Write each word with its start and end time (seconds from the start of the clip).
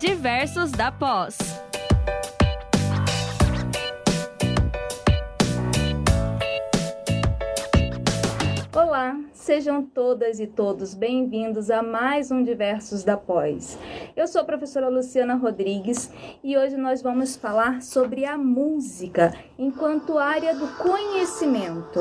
Diversos 0.00 0.72
da 0.72 0.90
Pós. 0.90 1.36
Olá, 8.74 9.20
sejam 9.34 9.82
todas 9.82 10.40
e 10.40 10.46
todos 10.46 10.94
bem-vindos 10.94 11.70
a 11.70 11.82
mais 11.82 12.30
um 12.30 12.42
Diversos 12.42 13.04
da 13.04 13.18
Pós. 13.18 13.78
Eu 14.16 14.26
sou 14.26 14.40
a 14.40 14.44
professora 14.44 14.88
Luciana 14.88 15.34
Rodrigues 15.34 16.10
e 16.42 16.56
hoje 16.56 16.78
nós 16.78 17.02
vamos 17.02 17.36
falar 17.36 17.82
sobre 17.82 18.24
a 18.24 18.38
música 18.38 19.34
enquanto 19.58 20.16
área 20.16 20.54
do 20.54 20.66
conhecimento. 20.78 22.00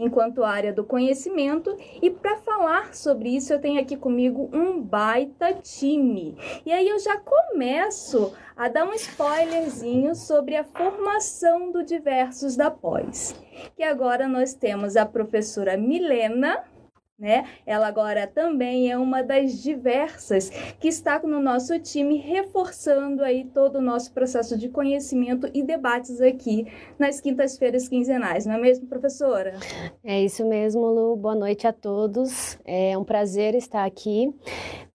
Enquanto 0.00 0.42
área 0.42 0.72
do 0.72 0.82
conhecimento. 0.82 1.76
E 2.00 2.10
para 2.10 2.36
falar 2.36 2.94
sobre 2.94 3.28
isso, 3.36 3.52
eu 3.52 3.60
tenho 3.60 3.80
aqui 3.80 3.96
comigo 3.96 4.50
um 4.52 4.80
baita 4.80 5.52
time. 5.52 6.36
E 6.64 6.72
aí 6.72 6.88
eu 6.88 6.98
já 6.98 7.18
começo 7.18 8.32
a 8.56 8.68
dar 8.68 8.86
um 8.86 8.94
spoilerzinho 8.94 10.14
sobre 10.14 10.56
a 10.56 10.64
formação 10.64 11.70
do 11.70 11.84
Diversos 11.84 12.56
da 12.56 12.70
Pós. 12.70 13.34
Que 13.76 13.82
agora 13.82 14.26
nós 14.26 14.54
temos 14.54 14.96
a 14.96 15.04
professora 15.04 15.76
Milena 15.76 16.64
né? 17.20 17.44
Ela 17.66 17.86
agora 17.86 18.26
também 18.26 18.90
é 18.90 18.96
uma 18.96 19.22
das 19.22 19.62
diversas 19.62 20.48
que 20.80 20.88
está 20.88 21.20
no 21.20 21.40
nosso 21.40 21.78
time, 21.78 22.16
reforçando 22.16 23.22
aí 23.22 23.44
todo 23.44 23.76
o 23.76 23.82
nosso 23.82 24.12
processo 24.12 24.56
de 24.56 24.68
conhecimento 24.70 25.48
e 25.52 25.62
debates 25.62 26.20
aqui 26.20 26.66
nas 26.98 27.20
quintas-feiras 27.20 27.88
quinzenais, 27.88 28.46
não 28.46 28.54
é 28.54 28.58
mesmo, 28.58 28.86
professora? 28.86 29.54
É 30.02 30.20
isso 30.22 30.46
mesmo, 30.48 30.86
Lu. 30.86 31.14
Boa 31.16 31.34
noite 31.34 31.66
a 31.66 31.72
todos. 31.72 32.58
É 32.64 32.96
um 32.96 33.04
prazer 33.04 33.54
estar 33.54 33.84
aqui. 33.84 34.32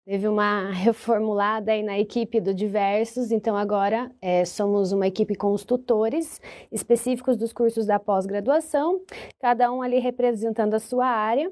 Teve 0.06 0.28
uma 0.28 0.70
reformulada 0.70 1.72
aí 1.72 1.82
na 1.82 1.98
equipe 1.98 2.40
do 2.40 2.54
Diversos, 2.54 3.32
então 3.32 3.58
agora 3.58 4.12
é, 4.22 4.46
somos 4.46 4.92
uma 4.92 5.08
equipe 5.08 5.34
com 5.34 5.52
os 5.52 5.64
tutores 5.64 6.40
específicos 6.72 7.36
dos 7.38 7.52
cursos 7.52 7.88
da 7.88 7.98
pós-graduação, 7.98 9.02
cada 9.42 9.72
um 9.72 9.82
ali 9.82 9.98
representando 9.98 10.76
a 10.76 10.80
sua 10.80 11.08
área. 11.08 11.52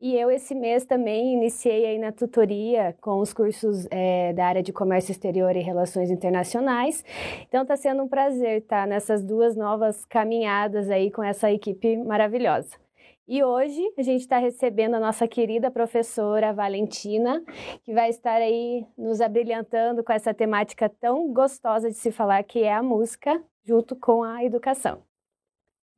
E 0.00 0.16
eu 0.16 0.30
esse 0.30 0.54
mês 0.54 0.84
também 0.84 1.32
iniciei 1.32 1.86
aí 1.86 1.98
na 1.98 2.10
tutoria 2.10 2.94
com 3.00 3.20
os 3.20 3.32
cursos 3.32 3.86
é, 3.90 4.32
da 4.32 4.46
área 4.46 4.62
de 4.62 4.72
comércio 4.72 5.12
exterior 5.12 5.54
e 5.56 5.60
relações 5.60 6.10
internacionais. 6.10 7.04
Então 7.48 7.62
está 7.62 7.76
sendo 7.76 8.02
um 8.02 8.08
prazer 8.08 8.62
estar 8.62 8.86
nessas 8.86 9.24
duas 9.24 9.56
novas 9.56 10.04
caminhadas 10.04 10.90
aí 10.90 11.10
com 11.10 11.22
essa 11.22 11.50
equipe 11.50 11.96
maravilhosa. 11.96 12.82
E 13.26 13.42
hoje 13.42 13.80
a 13.96 14.02
gente 14.02 14.22
está 14.22 14.38
recebendo 14.38 14.94
a 14.94 15.00
nossa 15.00 15.28
querida 15.28 15.70
professora 15.70 16.52
Valentina, 16.52 17.42
que 17.84 17.94
vai 17.94 18.10
estar 18.10 18.34
aí 18.34 18.84
nos 18.98 19.20
abrilhantando 19.20 20.02
com 20.02 20.12
essa 20.12 20.34
temática 20.34 20.88
tão 20.88 21.32
gostosa 21.32 21.88
de 21.88 21.96
se 21.96 22.10
falar, 22.10 22.42
que 22.42 22.64
é 22.64 22.74
a 22.74 22.82
música, 22.82 23.42
junto 23.64 23.94
com 23.94 24.24
a 24.24 24.44
educação. 24.44 25.04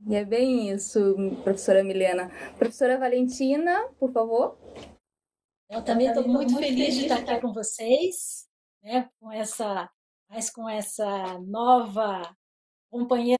E 0.06 0.14
é 0.14 0.24
bem 0.24 0.70
isso, 0.70 1.16
professora 1.42 1.82
Milena. 1.82 2.30
Professora 2.58 2.98
Valentina, 2.98 3.88
por 3.98 4.12
favor. 4.12 4.58
Eu 5.70 5.82
também 5.82 6.08
estou 6.08 6.28
muito, 6.28 6.52
muito 6.52 6.58
feliz, 6.58 6.78
feliz 6.78 6.94
de 6.94 7.02
estar 7.04 7.16
aqui 7.20 7.40
com 7.40 7.54
vocês, 7.54 8.46
né, 8.82 9.08
com 9.18 9.32
essa, 9.32 9.90
mais 10.28 10.50
com 10.50 10.68
essa 10.68 11.38
nova 11.38 12.36
companheira 12.90 13.38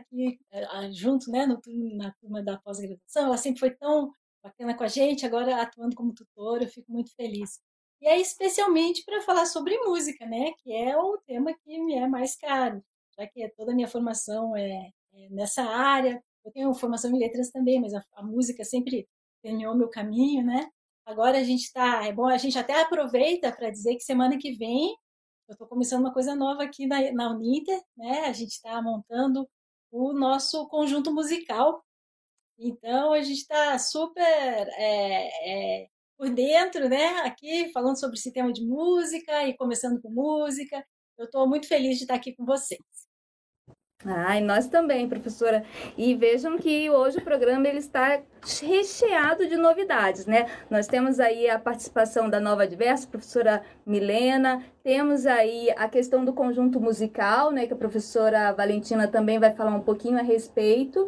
aqui 0.00 0.38
eh, 0.50 0.92
junto, 0.92 1.30
né, 1.30 1.46
no, 1.46 1.60
na 1.96 2.12
turma 2.12 2.42
da 2.42 2.58
pós-graduação, 2.58 3.26
ela 3.26 3.36
sempre 3.36 3.60
foi 3.60 3.70
tão 3.70 4.12
bacana 4.42 4.74
com 4.76 4.84
a 4.84 4.88
gente, 4.88 5.24
agora 5.24 5.60
atuando 5.62 5.94
como 5.94 6.14
tutora, 6.14 6.64
eu 6.64 6.68
fico 6.68 6.90
muito 6.90 7.14
feliz. 7.14 7.60
E 8.00 8.08
é 8.08 8.20
especialmente 8.20 9.04
para 9.04 9.22
falar 9.22 9.46
sobre 9.46 9.78
música, 9.78 10.26
né, 10.26 10.52
que 10.62 10.72
é 10.72 10.96
o 10.96 11.18
tema 11.18 11.54
que 11.54 11.78
me 11.80 11.94
é 11.94 12.06
mais 12.08 12.36
caro, 12.36 12.82
já 13.18 13.26
que 13.26 13.48
toda 13.50 13.72
a 13.72 13.74
minha 13.74 13.88
formação 13.88 14.56
é, 14.56 14.90
é 15.14 15.28
nessa 15.30 15.62
área. 15.62 16.22
Eu 16.44 16.50
tenho 16.52 16.74
formação 16.74 17.10
em 17.12 17.18
letras 17.18 17.50
também, 17.50 17.80
mas 17.80 17.94
a, 17.94 18.04
a 18.14 18.22
música 18.22 18.64
sempre 18.64 19.08
ganhou 19.44 19.76
meu 19.76 19.88
caminho, 19.88 20.44
né? 20.44 20.68
Agora 21.06 21.38
a 21.38 21.44
gente 21.44 21.64
está, 21.64 22.04
é 22.06 22.12
bom, 22.12 22.26
a 22.26 22.38
gente 22.38 22.58
até 22.58 22.80
aproveita 22.80 23.52
para 23.52 23.70
dizer 23.70 23.94
que 23.96 24.02
semana 24.02 24.38
que 24.38 24.52
vem 24.52 24.96
eu 25.48 25.54
estou 25.54 25.66
começando 25.66 26.00
uma 26.00 26.12
coisa 26.12 26.34
nova 26.34 26.62
aqui 26.62 26.86
na, 26.86 27.12
na 27.12 27.30
Uninter, 27.30 27.80
né? 27.96 28.20
A 28.26 28.32
gente 28.32 28.52
está 28.52 28.80
montando 28.80 29.46
o 29.92 30.12
nosso 30.14 30.66
conjunto 30.68 31.12
musical. 31.12 31.84
Então, 32.58 33.12
a 33.12 33.22
gente 33.22 33.40
está 33.40 33.78
super 33.78 34.12
é, 34.12 35.82
é, 35.84 35.88
por 36.16 36.30
dentro, 36.30 36.88
né? 36.88 37.20
Aqui, 37.20 37.70
falando 37.72 38.00
sobre 38.00 38.16
esse 38.16 38.32
tema 38.32 38.52
de 38.52 38.64
música 38.64 39.46
e 39.46 39.56
começando 39.56 40.00
com 40.00 40.10
música. 40.10 40.84
Eu 41.18 41.26
estou 41.26 41.48
muito 41.48 41.68
feliz 41.68 41.98
de 41.98 42.04
estar 42.04 42.14
aqui 42.14 42.34
com 42.34 42.44
vocês. 42.44 42.80
Ai, 44.04 44.40
nós 44.40 44.66
também, 44.66 45.08
professora. 45.08 45.64
E 45.96 46.14
vejam 46.14 46.58
que 46.58 46.90
hoje 46.90 47.18
o 47.18 47.22
programa 47.22 47.68
ele 47.68 47.78
está 47.78 48.20
recheado 48.60 49.46
de 49.46 49.56
novidades, 49.56 50.26
né? 50.26 50.46
Nós 50.68 50.88
temos 50.88 51.20
aí 51.20 51.48
a 51.48 51.58
participação 51.58 52.28
da 52.28 52.40
Nova 52.40 52.66
Diversa, 52.66 53.06
professora 53.06 53.62
Milena, 53.86 54.64
temos 54.82 55.26
aí 55.26 55.70
a 55.76 55.88
questão 55.88 56.24
do 56.24 56.32
conjunto 56.32 56.80
musical, 56.80 57.52
né, 57.52 57.66
que 57.66 57.72
a 57.72 57.76
professora 57.76 58.52
Valentina 58.52 59.06
também 59.06 59.38
vai 59.38 59.52
falar 59.52 59.74
um 59.76 59.80
pouquinho 59.80 60.18
a 60.18 60.22
respeito. 60.22 61.06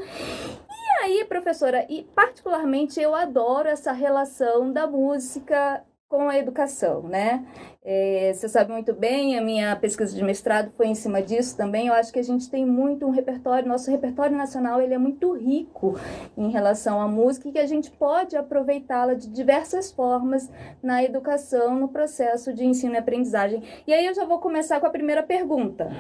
E 0.71 1.05
aí, 1.05 1.25
professora, 1.25 1.85
e 1.89 2.05
particularmente 2.15 3.01
eu 3.01 3.15
adoro 3.15 3.69
essa 3.69 3.91
relação 3.91 4.73
da 4.73 4.87
música 4.87 5.83
com 6.09 6.29
a 6.29 6.39
educação, 6.39 7.03
né? 7.03 7.45
É, 7.83 8.33
você 8.33 8.49
sabe 8.49 8.73
muito 8.73 8.95
bem, 8.95 9.37
a 9.37 9.43
minha 9.43 9.75
pesquisa 9.77 10.15
de 10.15 10.23
mestrado 10.23 10.73
foi 10.77 10.87
em 10.87 10.95
cima 10.95 11.21
disso 11.21 11.57
também. 11.57 11.89
Eu 11.89 11.95
acho 11.95 12.13
que 12.13 12.19
a 12.19 12.25
gente 12.25 12.49
tem 12.49 12.65
muito 12.65 13.07
um 13.07 13.11
repertório, 13.11 13.69
nosso 13.69 13.91
repertório 13.91 14.37
nacional 14.37 14.81
ele 14.81 14.95
é 14.95 14.99
muito 14.99 15.33
rico 15.33 15.99
em 16.37 16.51
relação 16.51 17.01
à 17.01 17.09
música 17.09 17.49
e 17.49 17.53
que 17.53 17.59
a 17.59 17.67
gente 17.67 17.91
pode 17.91 18.37
aproveitá-la 18.37 19.15
de 19.15 19.29
diversas 19.29 19.91
formas 19.91 20.51
na 20.83 21.03
educação, 21.03 21.79
no 21.79 21.89
processo 21.89 22.53
de 22.53 22.65
ensino 22.65 22.95
e 22.95 22.99
aprendizagem. 22.99 23.63
E 23.87 23.93
aí 23.93 24.07
eu 24.07 24.15
já 24.15 24.25
vou 24.25 24.39
começar 24.39 24.81
com 24.81 24.87
a 24.87 24.91
primeira 24.91 25.23
pergunta. 25.23 25.91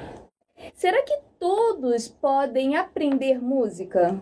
Será 0.75 1.03
que 1.03 1.19
todos 1.39 2.09
podem 2.09 2.77
aprender 2.77 3.43
música? 3.43 4.21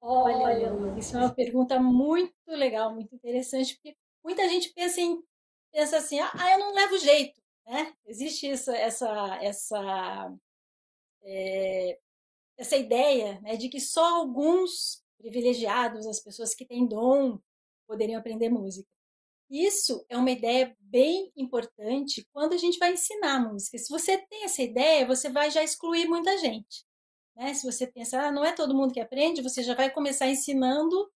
Olha, 0.00 0.98
isso 0.98 1.16
é 1.16 1.20
uma 1.20 1.34
pergunta 1.34 1.80
muito 1.80 2.32
legal, 2.48 2.94
muito 2.94 3.14
interessante, 3.14 3.74
porque 3.74 3.96
muita 4.24 4.48
gente 4.48 4.72
pensa 4.72 5.00
em 5.00 5.20
pensa 5.72 5.98
assim, 5.98 6.18
ah, 6.20 6.52
eu 6.52 6.58
não 6.60 6.72
levo 6.74 6.98
jeito, 6.98 7.40
né? 7.66 7.92
Existe 8.06 8.48
essa 8.48 8.76
essa 8.76 9.38
essa 9.42 10.32
é, 11.22 11.98
essa 12.58 12.76
ideia 12.76 13.40
né, 13.42 13.56
de 13.56 13.68
que 13.68 13.80
só 13.80 14.16
alguns 14.16 15.02
privilegiados, 15.18 16.06
as 16.06 16.20
pessoas 16.20 16.54
que 16.54 16.66
têm 16.66 16.86
dom, 16.86 17.38
poderiam 17.86 18.18
aprender 18.18 18.48
música. 18.50 18.88
Isso 19.50 20.04
é 20.08 20.16
uma 20.16 20.30
ideia 20.30 20.76
bem 20.80 21.32
importante 21.36 22.26
quando 22.32 22.52
a 22.54 22.58
gente 22.58 22.78
vai 22.78 22.92
ensinar 22.92 23.40
música. 23.40 23.78
Se 23.78 23.88
você 23.88 24.18
tem 24.18 24.44
essa 24.44 24.62
ideia, 24.62 25.06
você 25.06 25.30
vai 25.30 25.50
já 25.50 25.62
excluir 25.62 26.06
muita 26.06 26.36
gente. 26.38 26.84
Né? 27.38 27.54
Se 27.54 27.64
você 27.64 27.86
pensa, 27.86 28.20
ah, 28.20 28.32
não 28.32 28.44
é 28.44 28.52
todo 28.52 28.74
mundo 28.74 28.92
que 28.92 29.00
aprende, 29.00 29.40
você 29.40 29.62
já 29.62 29.74
vai 29.74 29.90
começar 29.90 30.28
ensinando 30.28 31.10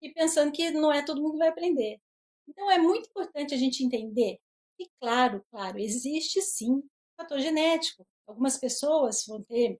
e 0.00 0.10
pensando 0.10 0.50
que 0.50 0.70
não 0.70 0.90
é 0.90 1.04
todo 1.04 1.20
mundo 1.20 1.32
que 1.32 1.38
vai 1.38 1.48
aprender. 1.48 2.00
Então 2.48 2.70
é 2.70 2.78
muito 2.78 3.10
importante 3.10 3.54
a 3.54 3.58
gente 3.58 3.84
entender 3.84 4.40
que, 4.78 4.88
claro, 4.98 5.44
claro, 5.50 5.78
existe 5.78 6.40
sim 6.40 6.82
fator 7.16 7.38
genético. 7.40 8.06
Algumas 8.26 8.56
pessoas 8.56 9.26
vão 9.26 9.42
ter 9.42 9.78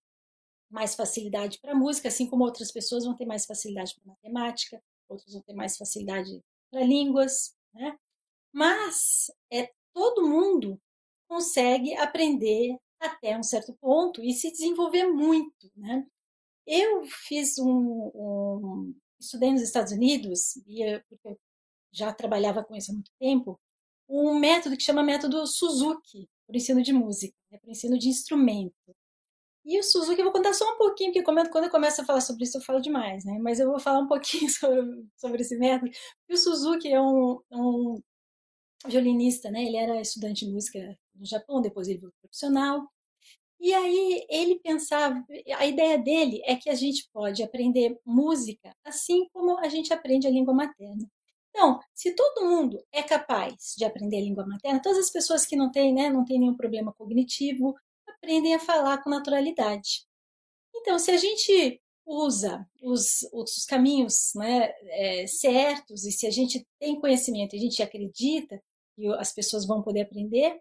mais 0.70 0.94
facilidade 0.94 1.58
para 1.60 1.74
música, 1.74 2.08
assim 2.08 2.28
como 2.28 2.44
outras 2.44 2.70
pessoas 2.70 3.04
vão 3.04 3.16
ter 3.16 3.24
mais 3.24 3.46
facilidade 3.46 3.94
para 3.94 4.12
matemática, 4.12 4.82
outros 5.08 5.32
vão 5.32 5.42
ter 5.42 5.54
mais 5.54 5.76
facilidade 5.78 6.42
para 6.70 6.82
línguas, 6.82 7.54
né? 7.72 7.96
Mas 8.52 9.30
é 9.50 9.70
todo 9.94 10.28
mundo 10.28 10.78
consegue 11.28 11.94
aprender 11.96 12.76
até 13.00 13.36
um 13.38 13.42
certo 13.42 13.74
ponto 13.80 14.22
e 14.22 14.32
se 14.32 14.50
desenvolver 14.50 15.06
muito, 15.06 15.70
né? 15.76 16.06
Eu 16.66 17.04
fiz 17.04 17.58
um, 17.58 18.10
um 18.14 18.94
estudei 19.20 19.52
nos 19.52 19.62
Estados 19.62 19.92
Unidos 19.92 20.56
e 20.66 21.00
porque 21.08 21.28
eu 21.28 21.38
já 21.92 22.12
trabalhava 22.12 22.64
com 22.64 22.76
isso 22.76 22.90
há 22.90 22.94
muito 22.94 23.10
tempo, 23.18 23.58
um 24.08 24.38
método 24.38 24.76
que 24.76 24.82
chama 24.82 25.02
método 25.02 25.46
Suzuki 25.46 26.28
para 26.46 26.54
o 26.54 26.56
ensino 26.56 26.82
de 26.82 26.92
música, 26.92 27.34
né, 27.50 27.58
para 27.58 27.68
o 27.68 27.70
ensino 27.72 27.98
de 27.98 28.08
instrumento. 28.08 28.74
E 29.64 29.78
o 29.78 29.82
Suzuki, 29.82 30.20
eu 30.20 30.24
vou 30.24 30.32
contar 30.32 30.54
só 30.54 30.64
um 30.74 30.78
pouquinho, 30.78 31.12
porque 31.12 31.22
quando 31.22 31.66
eu 31.66 31.70
começo 31.70 32.00
a 32.00 32.04
falar 32.04 32.22
sobre 32.22 32.44
isso, 32.44 32.56
eu 32.56 32.62
falo 32.62 32.80
demais, 32.80 33.24
né? 33.24 33.38
Mas 33.38 33.60
eu 33.60 33.68
vou 33.68 33.78
falar 33.78 33.98
um 34.00 34.06
pouquinho 34.08 34.48
sobre, 34.50 35.06
sobre 35.16 35.42
esse 35.42 35.58
método. 35.58 35.90
E 36.28 36.34
o 36.34 36.38
Suzuki 36.38 36.88
é 36.88 37.00
um, 37.00 37.38
um 37.52 38.00
violinista, 38.86 39.50
né? 39.50 39.64
Ele 39.64 39.76
era 39.76 40.00
estudante 40.00 40.46
de 40.46 40.52
música 40.52 40.78
no 41.18 41.26
Japão, 41.26 41.60
depois 41.60 41.88
ele 41.88 41.98
virou 41.98 42.14
profissional. 42.20 42.88
E 43.60 43.74
aí 43.74 44.26
ele 44.30 44.60
pensava, 44.60 45.24
a 45.56 45.66
ideia 45.66 45.98
dele 45.98 46.40
é 46.44 46.54
que 46.54 46.70
a 46.70 46.74
gente 46.74 47.08
pode 47.12 47.42
aprender 47.42 47.98
música 48.04 48.72
assim 48.84 49.28
como 49.32 49.58
a 49.58 49.68
gente 49.68 49.92
aprende 49.92 50.26
a 50.26 50.30
língua 50.30 50.54
materna. 50.54 51.08
Então, 51.50 51.80
se 51.92 52.14
todo 52.14 52.44
mundo 52.44 52.80
é 52.92 53.02
capaz 53.02 53.74
de 53.76 53.84
aprender 53.84 54.18
a 54.18 54.22
língua 54.22 54.46
materna, 54.46 54.80
todas 54.80 54.98
as 54.98 55.10
pessoas 55.10 55.44
que 55.44 55.56
não 55.56 55.72
têm, 55.72 55.92
né, 55.92 56.08
não 56.08 56.24
têm 56.24 56.38
nenhum 56.38 56.56
problema 56.56 56.92
cognitivo, 56.92 57.74
aprendem 58.06 58.54
a 58.54 58.60
falar 58.60 59.02
com 59.02 59.10
naturalidade. 59.10 60.06
Então, 60.74 60.98
se 60.98 61.10
a 61.10 61.16
gente 61.16 61.80
usa 62.06 62.66
os, 62.80 63.28
os 63.32 63.64
caminhos 63.64 64.32
né, 64.34 64.72
é, 64.84 65.26
certos 65.26 66.06
e 66.06 66.12
se 66.12 66.26
a 66.26 66.30
gente 66.30 66.66
tem 66.78 66.98
conhecimento, 67.00 67.56
a 67.56 67.58
gente 67.58 67.82
acredita 67.82 68.62
que 68.94 69.06
as 69.14 69.32
pessoas 69.32 69.66
vão 69.66 69.82
poder 69.82 70.02
aprender, 70.02 70.60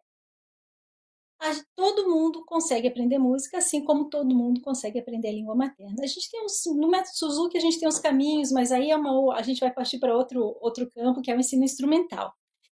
todo 1.76 2.10
mundo 2.10 2.44
consegue 2.46 2.88
aprender 2.88 3.18
música, 3.20 3.58
assim 3.58 3.84
como 3.84 4.10
todo 4.10 4.36
mundo 4.36 4.62
consegue 4.62 5.00
aprender 5.00 5.30
a 5.30 5.34
língua 5.34 5.56
materna. 5.56 6.04
A 6.04 6.08
gente 6.08 6.30
tem 6.32 6.44
uns, 6.44 6.64
no 6.66 6.90
método 6.90 7.16
Suzuki 7.16 7.58
a 7.58 7.62
gente 7.62 7.80
tem 7.80 7.88
uns 7.88 8.00
caminhos, 8.00 8.52
mas 8.52 8.72
aí 8.72 8.92
é 8.92 8.98
uma, 8.98 9.36
a 9.36 9.42
gente 9.42 9.60
vai 9.60 9.72
partir 9.72 10.00
para 10.00 10.16
outro, 10.16 10.58
outro 10.62 10.90
campo, 10.92 11.22
que 11.22 11.30
é 11.30 11.36
o 11.36 11.40
ensino 11.40 11.64
instrumental, 11.64 12.34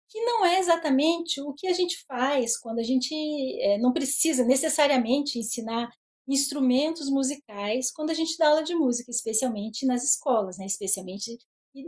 que 0.08 0.20
não 0.20 0.44
é 0.44 0.60
exatamente 0.60 1.40
o 1.40 1.52
que 1.54 1.66
a 1.66 1.72
gente 1.72 2.04
faz 2.06 2.58
quando 2.58 2.78
a 2.78 2.82
gente 2.82 3.14
é, 3.60 3.78
não 3.78 3.92
precisa 3.92 4.44
necessariamente 4.44 5.38
ensinar 5.38 5.90
instrumentos 6.28 7.10
musicais 7.10 7.90
quando 7.90 8.10
a 8.10 8.14
gente 8.14 8.36
dá 8.38 8.48
aula 8.48 8.62
de 8.62 8.74
música, 8.74 9.10
especialmente 9.10 9.84
nas 9.86 10.04
escolas, 10.04 10.56
né? 10.58 10.66
especialmente 10.66 11.36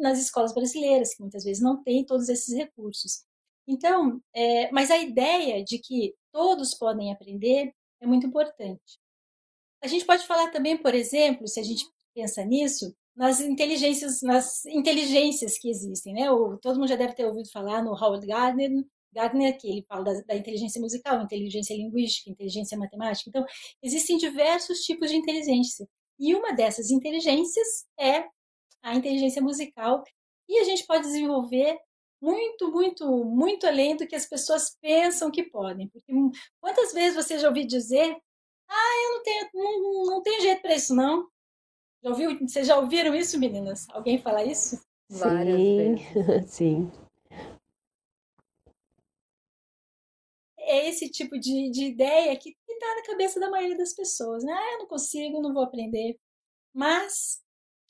nas 0.00 0.18
escolas 0.18 0.52
brasileiras, 0.52 1.14
que 1.14 1.20
muitas 1.20 1.44
vezes 1.44 1.62
não 1.62 1.82
têm 1.82 2.04
todos 2.04 2.28
esses 2.28 2.54
recursos. 2.54 3.24
Então, 3.66 4.20
é, 4.34 4.70
mas 4.72 4.90
a 4.90 4.98
ideia 4.98 5.62
de 5.62 5.78
que 5.78 6.14
todos 6.34 6.74
podem 6.74 7.12
aprender 7.12 7.72
é 8.00 8.06
muito 8.06 8.26
importante. 8.26 8.98
A 9.80 9.86
gente 9.86 10.04
pode 10.04 10.26
falar 10.26 10.50
também, 10.50 10.76
por 10.76 10.92
exemplo, 10.92 11.46
se 11.46 11.60
a 11.60 11.62
gente 11.62 11.86
pensa 12.12 12.44
nisso, 12.44 12.92
nas 13.14 13.40
inteligências, 13.40 14.20
nas 14.20 14.66
inteligências 14.66 15.56
que 15.56 15.70
existem, 15.70 16.12
né? 16.12 16.28
O, 16.32 16.58
todo 16.58 16.76
mundo 16.76 16.88
já 16.88 16.96
deve 16.96 17.14
ter 17.14 17.24
ouvido 17.24 17.48
falar 17.52 17.84
no 17.84 17.92
Howard 17.92 18.26
Gardner, 18.26 18.84
Gardner 19.12 19.56
que 19.56 19.68
ele 19.68 19.84
fala 19.88 20.04
da, 20.04 20.20
da, 20.22 20.36
inteligência 20.36 20.80
musical, 20.80 21.22
inteligência 21.22 21.76
linguística, 21.76 22.28
inteligência 22.28 22.76
matemática. 22.76 23.30
Então, 23.30 23.46
existem 23.80 24.16
diversos 24.18 24.80
tipos 24.80 25.10
de 25.10 25.16
inteligência. 25.16 25.86
E 26.18 26.34
uma 26.34 26.52
dessas 26.52 26.90
inteligências 26.90 27.86
é 27.96 28.24
a 28.82 28.96
inteligência 28.96 29.40
musical. 29.40 30.02
E 30.48 30.58
a 30.58 30.64
gente 30.64 30.84
pode 30.84 31.04
desenvolver 31.04 31.78
muito, 32.24 32.72
muito, 32.72 33.24
muito 33.24 33.66
além 33.66 33.96
do 33.96 34.06
que 34.06 34.16
as 34.16 34.24
pessoas 34.24 34.74
pensam 34.80 35.30
que 35.30 35.42
podem. 35.42 35.88
Porque 35.88 36.12
quantas 36.58 36.92
vezes 36.94 37.14
você 37.14 37.38
já 37.38 37.48
ouviu 37.48 37.66
dizer, 37.66 38.16
ah, 38.66 39.04
eu 39.04 39.14
não 39.14 39.22
tenho, 39.22 39.50
não, 39.54 40.04
não 40.06 40.22
tenho 40.22 40.40
jeito 40.40 40.62
para 40.62 40.74
isso, 40.74 40.94
não. 40.94 41.28
Já 42.02 42.10
ouviu, 42.10 42.38
vocês 42.38 42.66
já 42.66 42.78
ouviram 42.78 43.14
isso, 43.14 43.38
meninas? 43.38 43.86
Alguém 43.90 44.18
falar 44.18 44.44
isso? 44.44 44.82
Várias 45.10 45.60
Sim. 45.60 45.76
vezes. 45.76 46.48
Sim. 46.50 46.92
É 50.58 50.88
esse 50.88 51.10
tipo 51.10 51.38
de, 51.38 51.70
de 51.70 51.84
ideia 51.84 52.34
que 52.38 52.56
está 52.66 52.94
na 52.96 53.02
cabeça 53.02 53.38
da 53.38 53.50
maioria 53.50 53.76
das 53.76 53.92
pessoas, 53.92 54.42
né? 54.42 54.52
Ah, 54.52 54.72
eu 54.72 54.78
não 54.78 54.86
consigo, 54.86 55.42
não 55.42 55.52
vou 55.52 55.62
aprender. 55.62 56.18
Mas 56.72 57.42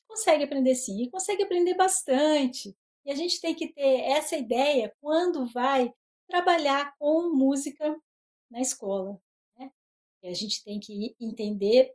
consegue 0.07 0.43
aprender 0.43 0.75
sim, 0.75 1.03
e 1.03 1.09
consegue 1.09 1.43
aprender 1.43 1.73
bastante. 1.75 2.75
E 3.05 3.11
a 3.11 3.15
gente 3.15 3.39
tem 3.39 3.53
que 3.53 3.71
ter 3.71 4.01
essa 4.01 4.35
ideia 4.35 4.93
quando 4.99 5.45
vai 5.47 5.93
trabalhar 6.27 6.95
com 6.97 7.33
música 7.33 7.95
na 8.49 8.59
escola. 8.59 9.19
Né? 9.57 9.71
E 10.23 10.27
a 10.27 10.33
gente 10.33 10.63
tem 10.63 10.79
que 10.79 11.15
entender 11.19 11.93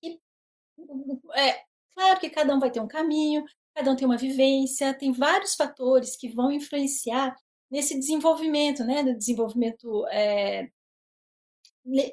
que, 0.00 0.18
é, 1.34 1.64
claro 1.94 2.20
que 2.20 2.30
cada 2.30 2.54
um 2.54 2.60
vai 2.60 2.70
ter 2.70 2.80
um 2.80 2.88
caminho, 2.88 3.44
cada 3.74 3.90
um 3.90 3.96
tem 3.96 4.06
uma 4.06 4.16
vivência, 4.16 4.96
tem 4.96 5.12
vários 5.12 5.54
fatores 5.54 6.16
que 6.16 6.28
vão 6.28 6.50
influenciar 6.50 7.36
nesse 7.70 7.98
desenvolvimento, 7.98 8.84
né, 8.84 9.02
do 9.02 9.16
desenvolvimento 9.16 10.06
é, 10.08 10.70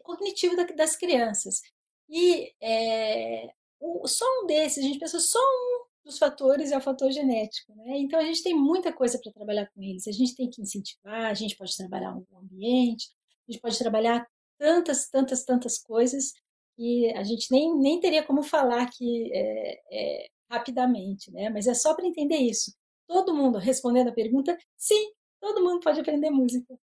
cognitivo 0.04 0.56
das 0.76 0.96
crianças. 0.96 1.62
E 2.10 2.54
é, 2.60 3.54
o, 3.80 4.08
só 4.08 4.26
um 4.42 4.48
desses, 4.48 4.84
a 4.84 4.88
gente 4.88 5.00
pensa 5.00 5.20
só 5.20 5.40
um 5.40 5.91
dos 6.04 6.18
fatores 6.18 6.72
é 6.72 6.78
o 6.78 6.82
fator 6.82 7.12
genético. 7.12 7.74
Né? 7.76 8.00
Então, 8.00 8.20
a 8.20 8.24
gente 8.24 8.44
tem 8.44 8.54
muita 8.54 8.92
coisa 8.92 9.20
para 9.22 9.32
trabalhar 9.32 9.68
com 9.74 9.82
eles. 9.82 10.08
A 10.08 10.12
gente 10.12 10.36
tem 10.36 10.50
que 10.50 10.62
incentivar, 10.62 11.26
a 11.26 11.34
gente 11.34 11.56
pode 11.56 11.76
trabalhar 11.76 12.16
o 12.16 12.38
ambiente, 12.38 13.10
a 13.48 13.52
gente 13.52 13.62
pode 13.62 13.78
trabalhar 13.78 14.26
tantas, 14.58 15.10
tantas, 15.10 15.44
tantas 15.44 15.78
coisas 15.80 16.34
que 16.76 17.12
a 17.16 17.24
gente 17.24 17.52
nem, 17.52 17.78
nem 17.78 18.00
teria 18.00 18.24
como 18.24 18.44
falar 18.44 18.84
aqui 18.84 19.30
é, 19.34 19.82
é, 19.92 20.28
rapidamente, 20.50 21.32
né? 21.32 21.50
Mas 21.50 21.68
é 21.68 21.74
só 21.74 21.94
para 21.94 22.08
entender 22.08 22.38
isso. 22.38 22.74
Todo 23.08 23.36
mundo 23.36 23.58
respondendo 23.58 24.10
a 24.10 24.14
pergunta, 24.14 24.58
sim, 24.78 25.12
todo 25.40 25.64
mundo 25.64 25.80
pode 25.82 26.00
aprender 26.00 26.30
música. 26.30 26.78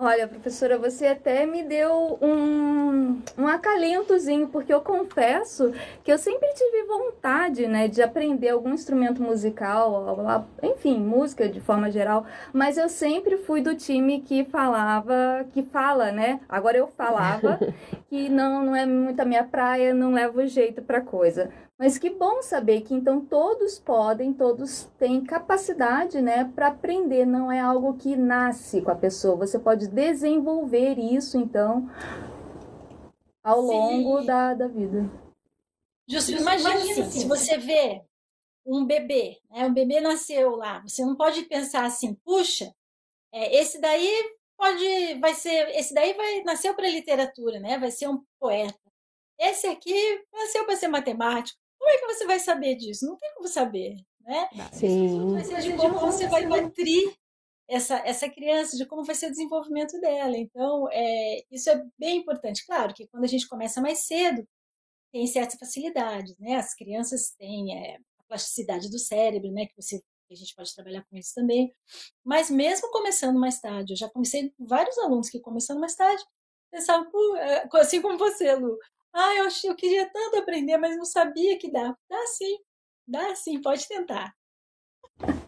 Olha, 0.00 0.28
professora, 0.28 0.78
você 0.78 1.08
até 1.08 1.44
me 1.44 1.64
deu 1.64 2.16
um, 2.22 3.20
um 3.36 3.48
acalentozinho, 3.48 4.46
porque 4.46 4.72
eu 4.72 4.80
confesso 4.80 5.72
que 6.04 6.12
eu 6.12 6.16
sempre 6.16 6.48
tive 6.54 6.84
vontade, 6.84 7.66
né, 7.66 7.88
de 7.88 8.00
aprender 8.00 8.50
algum 8.50 8.72
instrumento 8.72 9.20
musical, 9.20 10.16
enfim, 10.62 11.00
música 11.00 11.48
de 11.48 11.60
forma 11.60 11.90
geral, 11.90 12.24
mas 12.52 12.78
eu 12.78 12.88
sempre 12.88 13.38
fui 13.38 13.60
do 13.60 13.74
time 13.74 14.20
que 14.20 14.44
falava, 14.44 15.44
que 15.52 15.64
fala, 15.64 16.12
né? 16.12 16.38
Agora 16.48 16.78
eu 16.78 16.86
falava 16.86 17.58
que 18.08 18.28
não, 18.28 18.66
não 18.66 18.76
é 18.76 18.86
muito 18.86 19.18
a 19.18 19.24
minha 19.24 19.42
praia, 19.42 19.92
não 19.92 20.12
levo 20.12 20.46
jeito 20.46 20.80
para 20.80 21.00
coisa. 21.00 21.50
Mas 21.78 21.96
que 21.96 22.10
bom 22.10 22.42
saber 22.42 22.80
que 22.80 22.92
então 22.92 23.24
todos 23.24 23.78
podem, 23.78 24.32
todos 24.32 24.86
têm 24.98 25.24
capacidade, 25.24 26.20
né, 26.20 26.44
para 26.44 26.68
aprender. 26.68 27.24
Não 27.24 27.52
é 27.52 27.60
algo 27.60 27.96
que 27.96 28.16
nasce 28.16 28.82
com 28.82 28.90
a 28.90 28.96
pessoa. 28.96 29.36
Você 29.36 29.60
pode 29.60 29.86
desenvolver 29.86 30.98
isso 30.98 31.38
então 31.38 31.88
ao 33.44 33.62
Sim. 33.62 33.68
longo 33.68 34.22
da, 34.22 34.54
da 34.54 34.66
vida. 34.66 35.08
Justo, 36.08 36.32
imagina, 36.32 36.70
imagina 36.70 37.06
assim, 37.06 37.20
se 37.20 37.28
você 37.28 37.58
vê 37.58 38.02
um 38.66 38.84
bebê, 38.84 39.38
né, 39.50 39.64
um 39.66 39.72
bebê 39.72 40.00
nasceu 40.00 40.56
lá, 40.56 40.80
você 40.80 41.04
não 41.04 41.14
pode 41.14 41.42
pensar 41.42 41.84
assim, 41.84 42.14
puxa, 42.24 42.74
é, 43.32 43.60
esse 43.60 43.80
daí 43.80 44.10
pode, 44.56 45.14
vai 45.20 45.34
ser, 45.34 45.68
esse 45.70 45.94
daí 45.94 46.12
vai 46.14 46.42
nasceu 46.42 46.74
para 46.74 46.88
literatura, 46.88 47.60
né, 47.60 47.78
vai 47.78 47.90
ser 47.90 48.08
um 48.08 48.22
poeta. 48.38 48.78
Esse 49.38 49.68
aqui 49.68 49.94
nasceu 50.32 50.66
para 50.66 50.76
ser 50.76 50.88
matemático. 50.88 51.58
Como 51.88 51.90
é 51.90 51.98
que 51.98 52.14
você 52.14 52.26
vai 52.26 52.38
saber 52.38 52.74
disso? 52.76 53.06
Não 53.06 53.16
tem 53.16 53.32
como 53.34 53.48
saber, 53.48 53.96
né? 54.20 54.48
Sim. 54.72 55.32
Vai 55.32 55.44
ser 55.44 55.62
de 55.62 55.72
como 55.74 55.98
você 55.98 56.26
vai 56.28 56.44
nutrir 56.44 57.14
essa, 57.66 57.96
essa 58.06 58.28
criança, 58.28 58.76
de 58.76 58.84
como 58.84 59.04
vai 59.04 59.14
ser 59.14 59.26
o 59.26 59.30
desenvolvimento 59.30 59.98
dela. 60.00 60.36
Então, 60.36 60.86
é, 60.90 61.42
isso 61.50 61.70
é 61.70 61.82
bem 61.98 62.18
importante. 62.18 62.64
Claro 62.66 62.92
que 62.92 63.06
quando 63.08 63.24
a 63.24 63.28
gente 63.28 63.48
começa 63.48 63.80
mais 63.80 64.00
cedo, 64.00 64.46
tem 65.12 65.26
certas 65.26 65.58
facilidades, 65.58 66.36
né? 66.38 66.56
As 66.56 66.74
crianças 66.74 67.30
têm 67.38 67.74
é, 67.74 67.96
a 67.96 68.22
plasticidade 68.28 68.90
do 68.90 68.98
cérebro, 68.98 69.50
né? 69.50 69.66
Que 69.66 69.80
você 69.80 70.02
a 70.30 70.34
gente 70.34 70.54
pode 70.54 70.74
trabalhar 70.74 71.02
com 71.08 71.16
isso 71.16 71.32
também. 71.34 71.72
Mas 72.22 72.50
mesmo 72.50 72.90
começando 72.90 73.40
mais 73.40 73.58
tarde, 73.62 73.94
eu 73.94 73.96
já 73.96 74.10
comecei 74.10 74.52
vários 74.58 74.98
alunos 74.98 75.30
que 75.30 75.40
começando 75.40 75.80
mais 75.80 75.94
tarde 75.94 76.22
pensavam, 76.70 77.08
é, 77.38 77.66
assim 77.76 78.02
como 78.02 78.18
você, 78.18 78.54
Lu, 78.54 78.76
ah, 79.14 79.34
eu, 79.36 79.48
eu 79.64 79.76
queria 79.76 80.08
tanto 80.10 80.36
aprender, 80.36 80.76
mas 80.78 80.96
não 80.96 81.04
sabia 81.04 81.58
que 81.58 81.70
dá. 81.70 81.94
Dá 82.08 82.26
sim, 82.26 82.58
dá 83.06 83.34
sim, 83.34 83.60
pode 83.60 83.86
tentar. 83.86 84.34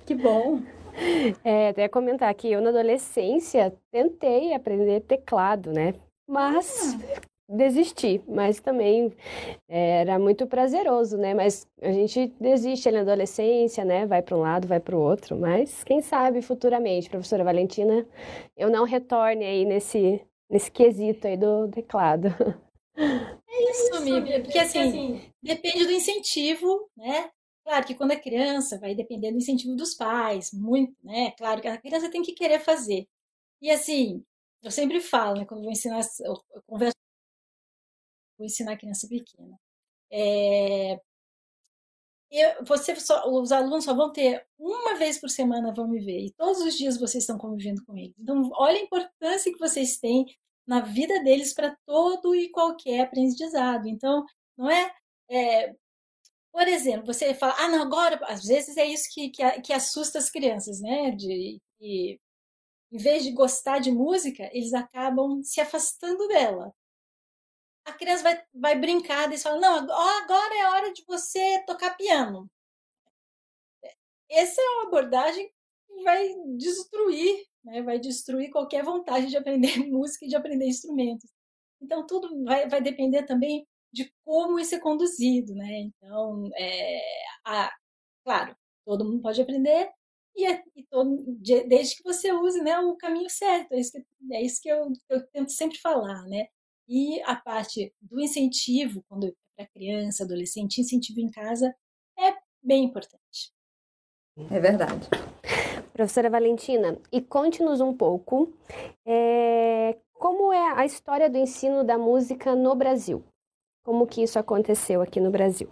Que 0.07 0.15
bom. 0.15 0.61
É, 1.45 1.69
até 1.69 1.89
comentar 1.89 2.35
que 2.35 2.51
eu 2.51 2.61
na 2.61 2.71
adolescência 2.71 3.73
tentei 3.91 4.55
aprender 4.55 5.01
teclado, 5.03 5.73
né? 5.73 5.95
Mas 6.29 6.95
ah. 6.95 7.21
desisti, 7.49 8.21
mas 8.27 8.61
também 8.61 9.13
é, 9.69 10.01
era 10.01 10.19
muito 10.19 10.47
prazeroso, 10.47 11.17
né? 11.17 11.33
Mas 11.35 11.67
a 11.81 11.93
gente 11.93 12.33
desiste 12.41 12.91
na 12.91 13.01
adolescência, 13.01 13.85
né? 13.85 14.07
Vai 14.07 14.23
para 14.23 14.37
um 14.37 14.41
lado, 14.41 14.67
vai 14.67 14.81
para 14.81 14.97
o 14.97 15.01
outro, 15.01 15.37
mas 15.37 15.85
quem 15.85 16.01
sabe 16.01 16.43
futuramente, 16.43 17.11
professora 17.11 17.45
Valentina, 17.45 18.07
eu 18.57 18.71
não 18.71 18.85
retorne 18.85 19.45
aí 19.45 19.65
nesse 19.65 20.21
nesse 20.51 20.71
quesito 20.71 21.29
aí 21.29 21.37
do 21.37 21.69
teclado. 21.69 22.29
É 23.51 23.71
isso, 23.71 23.95
amiga. 23.97 24.41
Porque 24.43 24.59
assim, 24.59 24.79
assim, 24.79 25.33
depende 25.43 25.85
do 25.87 25.93
incentivo, 25.93 26.91
né? 26.97 27.31
Claro 27.65 27.87
que 27.87 27.95
quando 27.95 28.13
é 28.13 28.17
criança, 28.21 28.79
vai 28.79 28.95
depender 28.95 29.31
do 29.33 29.39
incentivo 29.39 29.77
dos 29.77 29.95
pais, 29.95 30.53
muito, 30.53 30.95
né? 31.05 31.33
Claro 31.33 31.61
que 31.61 31.69
a 31.69 31.79
criança 31.79 32.11
tem 32.11 32.23
que 32.23 32.33
querer 32.33 32.61
fazer. 32.61 33.07
E 33.61 33.71
assim, 33.71 34.25
eu 34.63 34.71
sempre 34.71 35.01
falo, 35.01 35.39
né? 35.39 35.45
Quando 35.47 35.61
eu 35.61 35.65
vou 35.65 35.73
ensinar, 35.73 36.01
eu 36.21 36.35
converso, 36.67 36.97
vou 38.39 38.47
ensinar 38.47 38.73
a 38.73 38.77
criança 38.79 39.09
pequena. 39.09 39.59
É, 40.11 41.01
eu, 42.31 42.65
você 42.65 42.95
só, 42.97 43.29
os 43.29 43.51
alunos 43.51 43.85
só 43.85 43.95
vão 43.95 44.13
ter 44.13 44.47
uma 44.59 44.95
vez 44.97 45.19
por 45.21 45.29
semana 45.29 45.73
vão 45.75 45.89
me 45.89 46.01
ver 46.01 46.27
e 46.27 46.33
todos 46.33 46.61
os 46.63 46.77
dias 46.77 46.99
vocês 46.99 47.25
estão 47.25 47.37
convivendo 47.37 47.85
com 47.85 47.97
eles. 47.97 48.15
Então, 48.19 48.51
olha 48.55 48.79
a 48.79 48.83
importância 48.83 49.53
que 49.53 49.59
vocês 49.59 49.99
têm 49.99 50.27
na 50.71 50.81
vida 50.81 51.21
deles 51.25 51.53
para 51.53 51.77
todo 51.85 52.33
e 52.33 52.49
qualquer 52.49 53.01
aprendizado. 53.01 53.89
Então, 53.89 54.25
não 54.57 54.71
é, 54.71 54.95
é 55.29 55.75
por 56.53 56.69
exemplo, 56.69 57.07
você 57.07 57.35
fala, 57.35 57.55
ah, 57.59 57.69
não, 57.69 57.83
agora, 57.83 58.21
às 58.27 58.45
vezes 58.45 58.77
é 58.77 58.85
isso 58.87 59.09
que, 59.13 59.31
que, 59.31 59.61
que 59.63 59.73
assusta 59.73 60.19
as 60.19 60.31
crianças, 60.31 60.81
né? 60.81 61.11
De, 61.11 61.61
de, 61.81 62.21
em 62.93 62.99
vez 62.99 63.25
de 63.25 63.33
gostar 63.33 63.81
de 63.81 63.91
música, 63.91 64.49
eles 64.53 64.73
acabam 64.73 65.43
se 65.43 65.61
afastando 65.61 66.29
dela. 66.29 66.73
A 67.85 67.93
criança 67.93 68.23
vai, 68.23 68.45
vai 68.55 68.79
brincar 68.79 69.33
e 69.33 69.39
fala, 69.39 69.59
não, 69.59 69.77
agora 69.93 70.55
é 70.55 70.69
hora 70.71 70.93
de 70.93 71.05
você 71.05 71.65
tocar 71.67 71.97
piano. 71.97 72.49
Essa 74.29 74.61
é 74.61 74.65
uma 74.77 74.87
abordagem 74.87 75.53
que 75.89 76.03
vai 76.05 76.33
destruir, 76.57 77.45
né? 77.65 77.83
vai 77.83 77.99
destruir 77.99 78.51
qualquer 78.51 78.83
vontade 78.85 79.27
de 79.27 79.37
aprender 79.37 79.77
música 79.89 80.25
e 80.25 80.29
de 80.29 80.37
aprender 80.37 80.67
instrumentos. 80.67 81.31
Então, 81.81 82.07
tudo 82.07 82.45
vai, 82.45 82.69
vai 82.69 82.81
depender 82.81 83.25
também 83.25 83.67
de 83.93 84.13
como 84.25 84.59
isso 84.59 84.75
é 84.75 84.79
conduzido, 84.81 85.55
né? 85.55 85.81
Então, 85.81 86.49
é, 86.55 87.01
a, 87.45 87.73
claro, 88.25 88.57
todo 88.85 89.05
mundo 89.05 89.23
pode 89.23 89.41
aprender 89.41 89.91
e, 90.37 90.47
é, 90.47 90.63
e 90.77 90.85
todo, 90.85 91.17
desde 91.69 91.97
que 91.97 92.03
você 92.03 92.33
use 92.33 92.63
né, 92.63 92.79
o 92.79 92.97
caminho 92.97 93.29
certo. 93.29 93.73
É 93.73 93.81
isso 93.81 93.93
que, 93.93 94.35
é 94.35 94.43
isso 94.43 94.63
que 94.63 94.69
eu, 94.69 94.93
eu 95.09 95.27
tento 95.29 95.51
sempre 95.51 95.79
falar, 95.79 96.23
né? 96.27 96.47
E 96.89 97.21
a 97.23 97.37
parte 97.37 97.93
do 98.01 98.21
incentivo, 98.21 99.05
quando 99.09 99.29
é 99.29 99.33
para 99.57 99.67
criança, 99.69 100.25
adolescente, 100.25 100.81
incentivo 100.81 101.21
em 101.21 101.31
casa 101.31 101.75
é 102.19 102.35
bem 102.63 102.85
importante. 102.85 103.53
É 104.51 104.59
verdade. 104.59 105.09
Professora 106.01 106.31
Valentina, 106.31 106.99
e 107.13 107.21
conte-nos 107.21 107.83
um 107.83 107.95
pouco 107.95 108.51
é, 109.07 109.99
como 110.15 110.51
é 110.51 110.73
a 110.81 110.87
história 110.87 111.29
do 111.29 111.37
ensino 111.37 111.85
da 111.85 111.99
música 111.99 112.57
no 112.57 112.75
Brasil. 112.75 113.23
Como 113.85 114.07
que 114.07 114.23
isso 114.23 114.39
aconteceu 114.39 115.03
aqui 115.03 115.21
no 115.21 115.31
Brasil? 115.31 115.69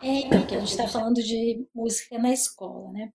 É, 0.00 0.20
então, 0.20 0.46
que 0.46 0.54
a 0.54 0.60
gente 0.60 0.70
está 0.70 0.86
falando 0.86 1.16
de 1.16 1.66
música 1.74 2.16
na 2.20 2.32
escola, 2.32 2.92
né? 2.92 3.10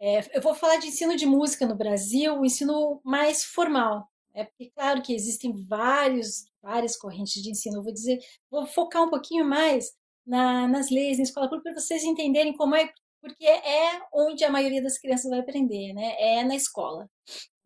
É, 0.00 0.36
eu 0.36 0.42
vou 0.42 0.52
falar 0.52 0.78
de 0.78 0.88
ensino 0.88 1.14
de 1.14 1.26
música 1.26 1.64
no 1.64 1.76
Brasil, 1.76 2.40
o 2.40 2.44
ensino 2.44 3.00
mais 3.04 3.44
formal. 3.44 4.08
É 4.34 4.48
claro, 4.74 5.00
que 5.00 5.14
existem 5.14 5.52
vários, 5.68 6.46
várias 6.60 6.96
correntes 6.96 7.40
de 7.40 7.50
ensino. 7.50 7.76
Eu 7.76 7.84
vou 7.84 7.92
dizer, 7.92 8.18
vou 8.50 8.66
focar 8.66 9.04
um 9.04 9.10
pouquinho 9.10 9.44
mais 9.44 9.92
na, 10.26 10.66
nas 10.66 10.90
leis, 10.90 11.18
na 11.18 11.22
escola 11.22 11.48
para 11.48 11.72
vocês 11.72 12.02
entenderem 12.02 12.52
como 12.52 12.74
é, 12.74 12.92
porque 13.22 13.46
é 13.46 14.02
onde 14.12 14.44
a 14.44 14.50
maioria 14.50 14.82
das 14.82 14.98
crianças 14.98 15.30
vai 15.30 15.38
aprender, 15.38 15.94
né? 15.94 16.16
É 16.18 16.44
na 16.44 16.56
escola. 16.56 17.08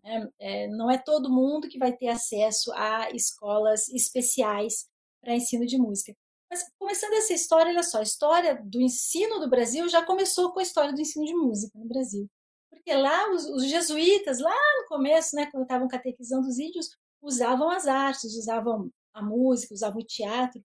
É, 0.04 0.28
é, 0.38 0.68
não 0.68 0.90
é 0.90 0.98
todo 0.98 1.32
mundo 1.32 1.68
que 1.68 1.78
vai 1.78 1.96
ter 1.96 2.08
acesso 2.08 2.70
a 2.74 3.10
escolas 3.10 3.88
especiais 3.88 4.86
para 5.20 5.34
ensino 5.34 5.66
de 5.66 5.78
música. 5.78 6.14
Mas 6.48 6.62
começando 6.78 7.14
essa 7.14 7.32
história, 7.32 7.72
olha 7.72 7.82
só, 7.82 7.98
a 7.98 8.02
história 8.02 8.62
do 8.62 8.80
ensino 8.80 9.40
do 9.40 9.48
Brasil 9.48 9.88
já 9.88 10.04
começou 10.04 10.52
com 10.52 10.60
a 10.60 10.62
história 10.62 10.92
do 10.92 11.00
ensino 11.00 11.24
de 11.24 11.34
música 11.34 11.76
no 11.76 11.88
Brasil. 11.88 12.28
Porque 12.70 12.94
lá 12.94 13.32
os, 13.32 13.46
os 13.46 13.66
jesuítas, 13.66 14.38
lá 14.38 14.54
no 14.80 14.86
começo, 14.88 15.34
né, 15.34 15.48
quando 15.50 15.64
estavam 15.64 15.88
catequizando 15.88 16.46
os 16.46 16.58
índios, 16.58 16.90
usavam 17.20 17.70
as 17.70 17.88
artes, 17.88 18.36
usavam 18.36 18.90
a 19.12 19.22
música, 19.22 19.74
usavam 19.74 20.00
o 20.00 20.06
teatro 20.06 20.62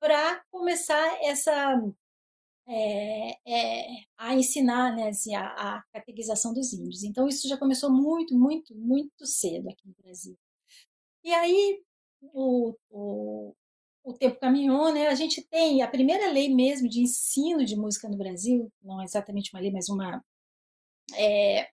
para 0.00 0.40
começar 0.50 1.18
essa 1.22 1.74
é, 2.68 3.30
é, 3.46 3.86
a 4.18 4.34
ensinar 4.34 4.94
né, 4.94 5.08
assim, 5.08 5.34
a, 5.34 5.46
a, 5.46 5.82
catequização 5.92 6.52
dos 6.52 6.72
índios. 6.72 7.02
Então, 7.02 7.26
isso 7.26 7.48
já 7.48 7.56
começou 7.56 7.90
muito, 7.90 8.38
muito, 8.38 8.74
muito 8.74 9.26
cedo 9.26 9.68
aqui 9.70 9.86
no 9.86 9.94
Brasil. 10.02 10.36
E 11.24 11.32
aí, 11.32 11.82
o, 12.20 12.74
o, 12.90 13.54
o 14.04 14.12
tempo 14.14 14.38
caminhou, 14.38 14.92
né? 14.92 15.08
A 15.08 15.14
gente 15.14 15.42
tem 15.48 15.82
a 15.82 15.88
primeira 15.88 16.30
lei 16.30 16.54
mesmo 16.54 16.88
de 16.88 17.00
ensino 17.00 17.64
de 17.64 17.76
música 17.76 18.08
no 18.08 18.18
Brasil, 18.18 18.70
não 18.82 19.00
é 19.00 19.04
exatamente 19.04 19.50
uma 19.54 19.60
lei, 19.60 19.70
mas 19.70 19.88
uma, 19.88 20.22
é, 21.16 21.68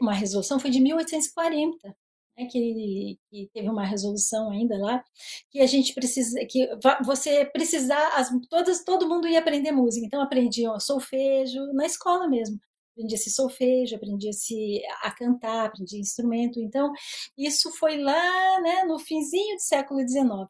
uma 0.00 0.14
resolução, 0.14 0.58
foi 0.58 0.70
de 0.70 0.80
1840. 0.80 1.96
Né, 2.36 2.46
que, 2.46 3.18
que, 3.30 3.48
teve 3.52 3.68
uma 3.68 3.84
resolução 3.84 4.50
ainda 4.50 4.76
lá, 4.76 5.04
que 5.50 5.60
a 5.60 5.66
gente 5.66 5.94
precisa, 5.94 6.44
que 6.46 6.68
você 7.04 7.44
precisar, 7.44 8.08
as, 8.16 8.28
todas, 8.50 8.82
todo 8.82 9.08
mundo 9.08 9.28
ia 9.28 9.38
aprender 9.38 9.70
música, 9.70 10.04
então 10.04 10.20
aprendiam 10.20 10.78
solfejo 10.80 11.60
na 11.72 11.86
escola 11.86 12.26
mesmo, 12.28 12.58
aprendia-se 12.92 13.30
solfejo, 13.30 13.94
aprendia-se 13.94 14.82
a 15.02 15.10
cantar, 15.12 15.66
aprendia 15.66 16.00
instrumento, 16.00 16.60
então 16.60 16.90
isso 17.38 17.70
foi 17.78 17.98
lá, 17.98 18.60
né, 18.60 18.84
no 18.84 18.98
finzinho 18.98 19.56
do 19.56 19.62
século 19.62 20.00
XIX. 20.00 20.48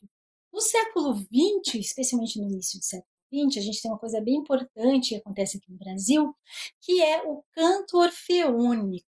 No 0.53 0.61
século 0.61 1.17
XX, 1.17 1.75
especialmente 1.81 2.39
no 2.39 2.49
início 2.49 2.79
do 2.79 2.85
século 2.85 3.09
XX, 3.33 3.59
a 3.59 3.61
gente 3.61 3.83
tem 3.83 3.91
uma 3.91 3.99
coisa 3.99 4.21
bem 4.21 4.37
importante 4.37 5.09
que 5.11 5.17
acontece 5.17 5.57
aqui 5.57 5.71
no 5.73 5.79
Brasil, 5.79 6.35
que 6.81 7.03
é 7.03 7.23
o 7.25 7.43
canto 7.53 7.99
orfeônico. 7.99 9.05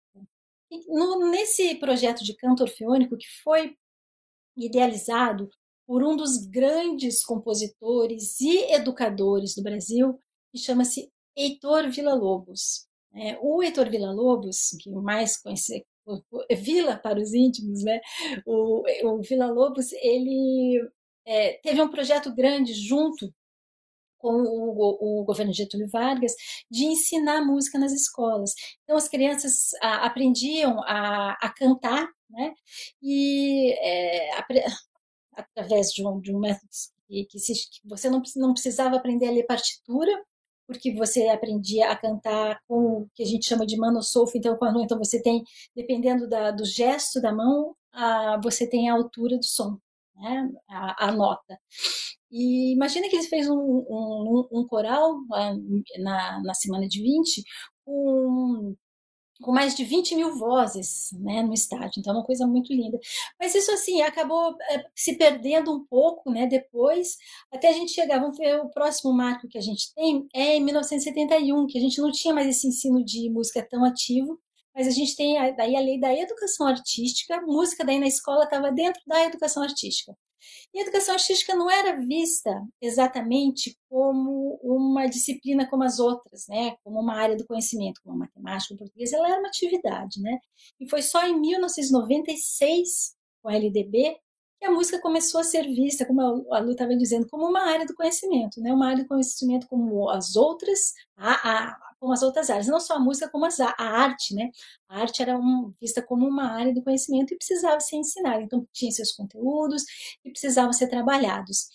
No, 0.89 1.31
nesse 1.31 1.75
projeto 1.77 2.25
de 2.25 2.35
canto 2.37 2.63
orfeônico, 2.63 3.17
que 3.17 3.27
foi 3.43 3.77
idealizado 4.57 5.49
por 5.87 6.03
um 6.03 6.17
dos 6.17 6.47
grandes 6.47 7.25
compositores 7.25 8.41
e 8.41 8.73
educadores 8.73 9.55
do 9.55 9.63
Brasil, 9.63 10.19
que 10.53 10.59
chama-se 10.59 11.11
Heitor 11.37 11.91
Villa-Lobos. 11.91 12.87
É, 13.15 13.39
o 13.41 13.63
Heitor 13.63 13.89
Villa-Lobos, 13.89 14.71
que 14.81 14.91
mais 14.91 15.41
conhece, 15.41 15.87
Vila 16.51 16.97
para 16.97 17.21
os 17.21 17.35
íntimos, 17.35 17.83
né? 17.83 18.01
O, 18.47 18.83
o 19.09 19.23
Vila 19.23 19.47
Lobos 19.47 19.93
ele 19.93 20.81
é, 21.27 21.55
teve 21.63 21.83
um 21.83 21.91
projeto 21.91 22.35
grande 22.35 22.73
junto 22.75 23.33
com 24.27 24.43
o, 24.43 25.21
o, 25.21 25.25
governo 25.25 25.53
Getúlio 25.53 25.89
Vargas 25.89 26.35
de 26.69 26.85
ensinar 26.85 27.45
música 27.45 27.79
nas 27.79 27.93
escolas. 27.93 28.55
Então 28.83 28.97
as 28.97 29.07
crianças 29.07 29.71
a, 29.81 30.05
aprendiam 30.05 30.81
a, 30.83 31.31
a, 31.41 31.49
cantar, 31.49 32.09
né? 32.29 32.53
E 33.01 33.73
é, 33.79 34.31
através 35.33 35.93
de 35.93 36.05
um, 36.05 36.21
de 36.21 36.35
um 36.35 36.41
método 36.41 36.69
que, 37.07 37.25
que, 37.27 37.39
se, 37.39 37.53
que, 37.53 37.89
você 37.89 38.11
não, 38.11 38.21
não 38.35 38.53
precisava 38.53 38.97
aprender 38.97 39.29
a 39.29 39.31
ler 39.31 39.47
partitura, 39.47 40.11
porque 40.67 40.93
você 40.93 41.29
aprendia 41.29 41.89
a 41.89 41.97
cantar 41.97 42.61
com 42.67 43.03
o 43.03 43.11
que 43.15 43.23
a 43.23 43.27
gente 43.27 43.47
chama 43.47 43.65
de 43.65 43.77
manosolfo, 43.77 44.37
então 44.37 44.57
quando 44.57 44.83
então 44.83 44.99
você 44.99 45.23
tem, 45.23 45.45
dependendo 45.73 46.29
da, 46.29 46.51
do 46.51 46.65
gesto 46.65 47.21
da 47.21 47.33
mão, 47.33 47.77
a, 47.93 48.41
você 48.43 48.69
tem 48.69 48.91
a 48.91 48.95
altura 48.95 49.37
do 49.37 49.45
som 49.45 49.79
né, 50.17 50.51
a, 50.69 51.07
a, 51.07 51.13
nota. 51.13 51.59
E 52.31 52.73
imagina 52.73 53.09
que 53.09 53.17
ele 53.17 53.27
fez 53.27 53.49
um, 53.49 53.57
um, 53.57 54.49
um 54.53 54.67
coral 54.67 55.17
na, 55.99 56.43
na 56.43 56.55
semana 56.55 56.89
de 56.89 57.01
20 57.03 57.45
com, 57.85 58.75
com 59.43 59.53
mais 59.53 59.77
de 59.77 59.85
20 59.85 60.17
mil 60.17 60.37
vozes 60.37 61.11
né, 61.21 61.43
no 61.43 61.55
estádio, 61.55 62.01
então 62.01 62.13
é 62.13 62.17
uma 62.17 62.25
coisa 62.25 62.47
muito 62.47 62.73
linda. 62.73 62.99
Mas 63.39 63.55
isso 63.55 63.71
assim 63.71 64.03
acabou 64.03 64.57
é, 64.71 64.85
se 64.95 65.17
perdendo 65.17 65.73
um 65.73 65.85
pouco 65.87 66.31
né, 66.31 66.47
depois, 66.47 67.17
até 67.53 67.69
a 67.69 67.73
gente 67.73 67.93
chegar, 67.93 68.21
vamos 68.21 68.39
ver 68.39 68.61
o 68.61 68.71
próximo 68.71 69.13
marco 69.13 69.49
que 69.49 69.59
a 69.59 69.63
gente 69.63 69.95
tem, 69.95 70.27
é 70.35 70.57
em 70.57 70.65
1971, 70.65 71.67
que 71.67 71.79
a 71.79 71.81
gente 71.81 72.01
não 72.01 72.11
tinha 72.11 72.35
mais 72.35 72.49
esse 72.49 72.67
ensino 72.67 73.05
de 73.05 73.31
música 73.31 73.67
tão 73.69 73.85
ativo, 73.85 74.41
mas 74.77 74.87
a 74.87 74.91
gente 74.91 75.17
tem 75.17 75.37
daí 75.57 75.75
a 75.75 75.81
lei 75.81 75.99
da 75.99 76.15
educação 76.15 76.67
artística, 76.67 77.41
música 77.41 77.83
daí 77.83 77.99
na 77.99 78.07
escola 78.07 78.45
estava 78.45 78.71
dentro 78.71 79.01
da 79.07 79.25
educação 79.25 79.63
artística. 79.63 80.15
E 80.73 80.79
a 80.79 80.83
educação 80.83 81.15
artística 81.15 81.55
não 81.55 81.71
era 81.71 81.99
vista 81.99 82.63
exatamente 82.81 83.75
como 83.89 84.61
uma 84.63 85.07
disciplina 85.07 85.67
como 85.67 85.83
as 85.83 85.99
outras, 85.99 86.47
né? 86.47 86.77
como 86.85 87.01
uma 87.01 87.15
área 87.15 87.37
do 87.37 87.47
conhecimento, 87.47 88.03
como 88.05 88.17
a 88.17 88.19
matemática, 88.19 88.75
o 88.75 88.77
português, 88.77 89.15
ela 89.15 89.29
era 89.29 89.39
uma 89.39 89.49
atividade. 89.49 90.21
Né? 90.21 90.39
E 90.79 90.89
foi 90.89 91.01
só 91.01 91.27
em 91.27 91.41
1996, 91.41 93.17
com 93.43 93.49
a 93.49 93.55
LDB, 93.55 94.19
que 94.59 94.67
a 94.67 94.71
música 94.71 95.01
começou 95.01 95.41
a 95.41 95.45
ser 95.45 95.63
vista, 95.63 96.05
como 96.05 96.21
a 96.53 96.59
Lu 96.61 96.73
estava 96.73 96.95
dizendo, 96.95 97.27
como 97.29 97.47
uma 97.47 97.63
área 97.63 97.87
do 97.87 97.95
conhecimento, 97.95 98.61
né? 98.61 98.73
uma 98.73 98.89
área 98.89 99.03
do 99.03 99.09
conhecimento 99.09 99.67
como 99.69 100.11
as 100.11 100.37
outras, 100.37 100.93
a, 101.17 101.33
a, 101.33 101.86
como 101.99 102.13
as 102.13 102.23
outras 102.23 102.51
áreas, 102.51 102.67
não 102.67 102.81
só 102.81 102.95
a 102.97 102.99
música, 103.01 103.29
como 103.29 103.47
as, 103.47 103.59
a 103.61 103.75
arte, 103.79 104.35
né? 104.35 104.51
A 104.89 105.01
arte 105.01 105.23
era 105.23 105.37
um, 105.37 105.73
vista 105.81 106.03
como 106.03 106.27
uma 106.27 106.53
área 106.53 106.73
do 106.75 106.83
conhecimento 106.83 107.33
e 107.33 107.37
precisava 107.37 107.81
ser 107.81 107.97
ensinada, 107.97 108.43
então 108.43 108.67
tinha 108.73 108.91
seus 108.93 109.13
conteúdos 109.13 109.85
e 110.25 110.31
precisavam 110.31 110.73
ser 110.73 110.89
trabalhados. 110.89 111.69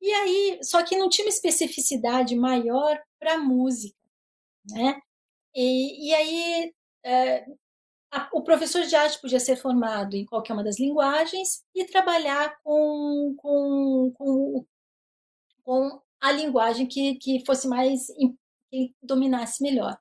E 0.00 0.12
aí, 0.12 0.58
só 0.62 0.82
que 0.82 0.96
não 0.96 1.08
tinha 1.08 1.26
uma 1.26 1.30
especificidade 1.30 2.34
maior 2.36 2.98
para 3.18 3.34
a 3.34 3.38
música, 3.38 3.96
né? 4.70 5.00
E, 5.54 6.08
e 6.10 6.14
aí, 6.14 6.74
é, 7.04 7.46
a, 8.10 8.28
o 8.32 8.42
professor 8.42 8.82
de 8.84 8.96
arte 8.96 9.20
podia 9.20 9.40
ser 9.40 9.56
formado 9.56 10.14
em 10.16 10.24
qualquer 10.24 10.52
uma 10.54 10.64
das 10.64 10.78
linguagens 10.78 11.62
e 11.74 11.84
trabalhar 11.84 12.56
com, 12.62 13.34
com, 13.38 14.12
com, 14.14 14.66
com 15.62 16.00
a 16.20 16.32
linguagem 16.32 16.86
que, 16.86 17.16
que 17.16 17.44
fosse 17.44 17.68
mais 17.68 18.08
que 18.70 18.94
dominasse 19.02 19.62
melhor. 19.62 19.98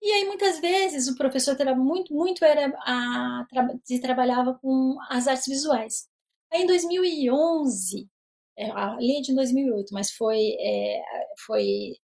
E 0.00 0.12
aí, 0.12 0.24
muitas 0.26 0.60
vezes, 0.60 1.08
o 1.08 1.16
professor 1.16 1.56
era 1.60 1.74
muito, 1.74 2.14
muito 2.14 2.44
era 2.44 2.72
a, 2.84 3.46
se 3.84 4.00
trabalhava 4.00 4.54
com 4.54 4.96
as 5.10 5.26
artes 5.26 5.46
visuais. 5.46 6.08
Aí, 6.52 6.62
em 6.62 6.66
2011, 6.66 8.08
é, 8.56 8.70
a 8.70 8.96
lei 8.96 9.18
é 9.18 9.20
de 9.20 9.34
2008, 9.34 9.92
mas 9.92 10.12
foi, 10.12 10.56
é, 10.60 11.02
foi 11.46 11.96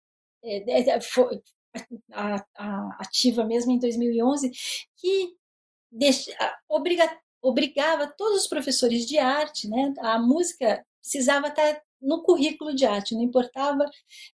é, 0.44 1.00
foi 1.00 1.42
a, 2.12 2.44
a, 2.56 2.96
ativa 3.00 3.44
mesmo 3.44 3.72
em 3.72 3.78
2011, 3.78 4.50
que 4.96 5.36
deixa, 5.90 6.32
obriga, 6.68 7.18
obrigava 7.40 8.06
todos 8.06 8.42
os 8.42 8.48
professores 8.48 9.06
de 9.06 9.18
arte, 9.18 9.68
né? 9.68 9.92
A 10.00 10.18
música 10.18 10.84
precisava 11.00 11.48
estar 11.48 11.82
no 12.02 12.22
currículo 12.22 12.74
de 12.74 12.84
arte, 12.84 13.14
não 13.14 13.22
importava 13.22 13.84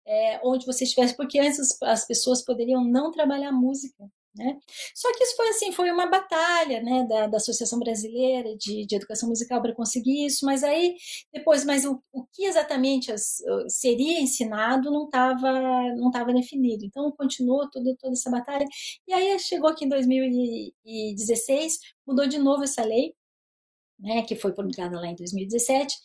é, 0.05 0.39
onde 0.43 0.65
você 0.65 0.83
estivesse, 0.85 1.15
porque 1.15 1.39
antes 1.39 1.77
as 1.83 2.07
pessoas 2.07 2.43
poderiam 2.43 2.83
não 2.83 3.11
trabalhar 3.11 3.51
música. 3.51 4.09
Né? 4.37 4.55
Só 4.93 5.11
que 5.13 5.23
isso 5.23 5.35
foi 5.35 5.49
assim, 5.49 5.71
foi 5.71 5.89
uma 5.89 6.05
batalha 6.05 6.81
né, 6.83 7.03
da, 7.07 7.25
da 7.27 7.37
Associação 7.37 7.79
Brasileira 7.79 8.55
de, 8.55 8.85
de 8.85 8.95
Educação 8.95 9.27
Musical 9.29 9.59
para 9.61 9.73
conseguir 9.73 10.27
isso, 10.27 10.45
mas 10.45 10.63
aí 10.63 10.95
depois, 11.33 11.65
mas 11.65 11.85
o, 11.85 12.01
o 12.11 12.23
que 12.31 12.45
exatamente 12.45 13.11
as, 13.11 13.37
seria 13.67 14.21
ensinado 14.21 14.91
não 14.91 15.05
estava 15.05 15.51
não 15.95 16.11
tava 16.11 16.33
definido. 16.33 16.85
Então 16.85 17.11
continuou 17.17 17.67
toda, 17.69 17.95
toda 17.99 18.13
essa 18.13 18.29
batalha. 18.29 18.65
E 19.07 19.13
aí 19.13 19.39
chegou 19.39 19.69
aqui 19.69 19.85
em 19.85 19.89
2016, 19.89 21.79
mudou 22.05 22.27
de 22.27 22.37
novo 22.37 22.63
essa 22.63 22.83
lei, 22.83 23.15
né, 23.99 24.21
que 24.23 24.35
foi 24.35 24.53
promulgada 24.53 24.99
lá 24.99 25.07
em 25.07 25.15
2017, 25.15 25.95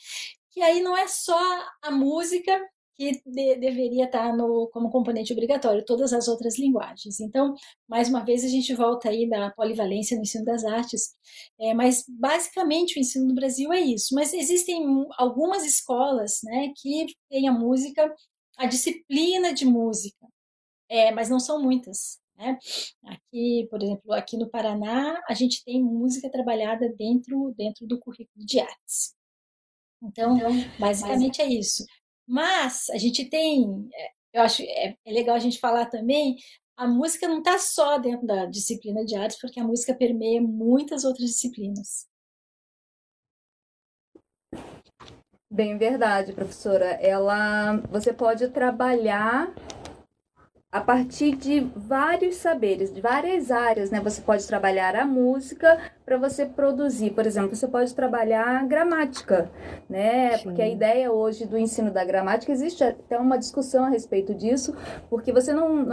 que 0.53 0.63
aí 0.63 0.83
não 0.83 0.97
é 0.97 1.09
só 1.09 1.39
a 1.83 1.91
música 1.91 2.61
que 2.95 3.23
de, 3.25 3.57
deveria 3.57 4.05
estar 4.05 4.37
no, 4.37 4.69
como 4.73 4.91
componente 4.91 5.33
obrigatório, 5.33 5.85
todas 5.85 6.13
as 6.13 6.29
outras 6.29 6.59
linguagens. 6.59 7.21
Então, 7.21 7.55
mais 7.89 8.09
uma 8.09 8.25
vez, 8.25 8.45
a 8.45 8.49
gente 8.49 8.75
volta 8.75 9.09
aí 9.09 9.29
da 9.29 9.51
polivalência 9.51 10.17
no 10.17 10.23
ensino 10.23 10.45
das 10.45 10.65
artes, 10.65 11.15
é, 11.59 11.75
mas 11.75 12.05
basicamente 12.09 12.99
o 12.99 13.01
ensino 13.01 13.27
no 13.27 13.35
Brasil 13.35 13.73
é 13.73 13.81
isso. 13.81 14.15
Mas 14.15 14.33
existem 14.35 14.85
algumas 15.19 15.65
escolas 15.65 16.41
né, 16.45 16.73
que 16.77 17.07
têm 17.31 17.49
a 17.49 17.53
música, 17.53 18.15
a 18.59 18.67
disciplina 18.67 19.53
de 19.53 19.65
música, 19.65 20.27
é, 20.89 21.11
mas 21.13 21.31
não 21.31 21.41
são 21.41 21.63
muitas. 21.63 22.21
Né? 22.37 22.59
Aqui, 23.07 23.67
por 23.71 23.83
exemplo, 23.83 24.13
aqui 24.13 24.37
no 24.37 24.51
Paraná, 24.51 25.21
a 25.29 25.35
gente 25.35 25.65
tem 25.65 25.83
música 25.83 26.31
trabalhada 26.31 26.93
dentro, 26.99 27.55
dentro 27.57 27.87
do 27.87 27.99
currículo 27.99 28.45
de 28.45 28.61
artes. 28.61 29.15
Então, 30.03 30.37
então 30.37 30.51
basicamente 30.79 31.39
mas... 31.39 31.49
é 31.49 31.53
isso. 31.53 31.85
Mas 32.27 32.91
a 32.91 32.99
gente 32.99 33.25
tem, 33.29 33.89
é, 33.95 34.39
eu 34.39 34.43
acho 34.43 34.63
é, 34.63 34.97
é 35.05 35.13
legal 35.13 35.37
a 35.37 35.41
gente 35.41 35.59
falar 35.59 35.87
também, 35.87 36.37
a 36.77 36.87
música 36.87 37.29
não 37.29 37.39
está 37.39 37.59
só 37.59 37.99
dentro 37.99 38.27
da 38.27 38.47
disciplina 38.47 39.05
de 39.05 39.15
artes, 39.15 39.39
porque 39.41 39.61
a 39.61 39.65
música 39.65 39.95
permeia 39.95 40.41
muitas 40.41 41.05
outras 41.05 41.29
disciplinas. 41.31 42.07
Bem 45.51 45.77
verdade, 45.77 46.33
professora. 46.33 46.87
Ela, 46.93 47.77
você 47.91 48.11
pode 48.11 48.49
trabalhar 48.49 49.55
a 50.73 50.81
partir 50.81 51.37
de 51.37 51.61
vários 51.77 52.37
saberes, 52.37 52.91
de 52.91 53.03
várias 53.03 53.51
áreas, 53.51 53.91
né? 53.91 54.01
Você 54.01 54.23
pode 54.23 54.47
trabalhar 54.47 54.97
a 54.97 55.05
música 55.05 55.79
para 56.03 56.17
você 56.17 56.47
produzir, 56.47 57.11
por 57.11 57.27
exemplo, 57.27 57.55
você 57.55 57.69
pode 57.69 57.95
trabalhar 57.95 58.67
gramática, 58.67 59.51
né? 59.87 60.39
Sim. 60.39 60.45
Porque 60.45 60.63
a 60.63 60.69
ideia 60.69 61.13
hoje 61.13 61.47
do 61.47 61.59
ensino 61.59 61.91
da 61.91 62.03
gramática 62.07 62.51
existe 62.51 62.83
até 62.83 63.19
uma 63.19 63.39
discussão 63.39 63.85
a 63.85 63.91
respeito 63.91 64.35
disso, 64.35 64.75
porque 65.11 65.31
você 65.31 65.53
não, 65.53 65.89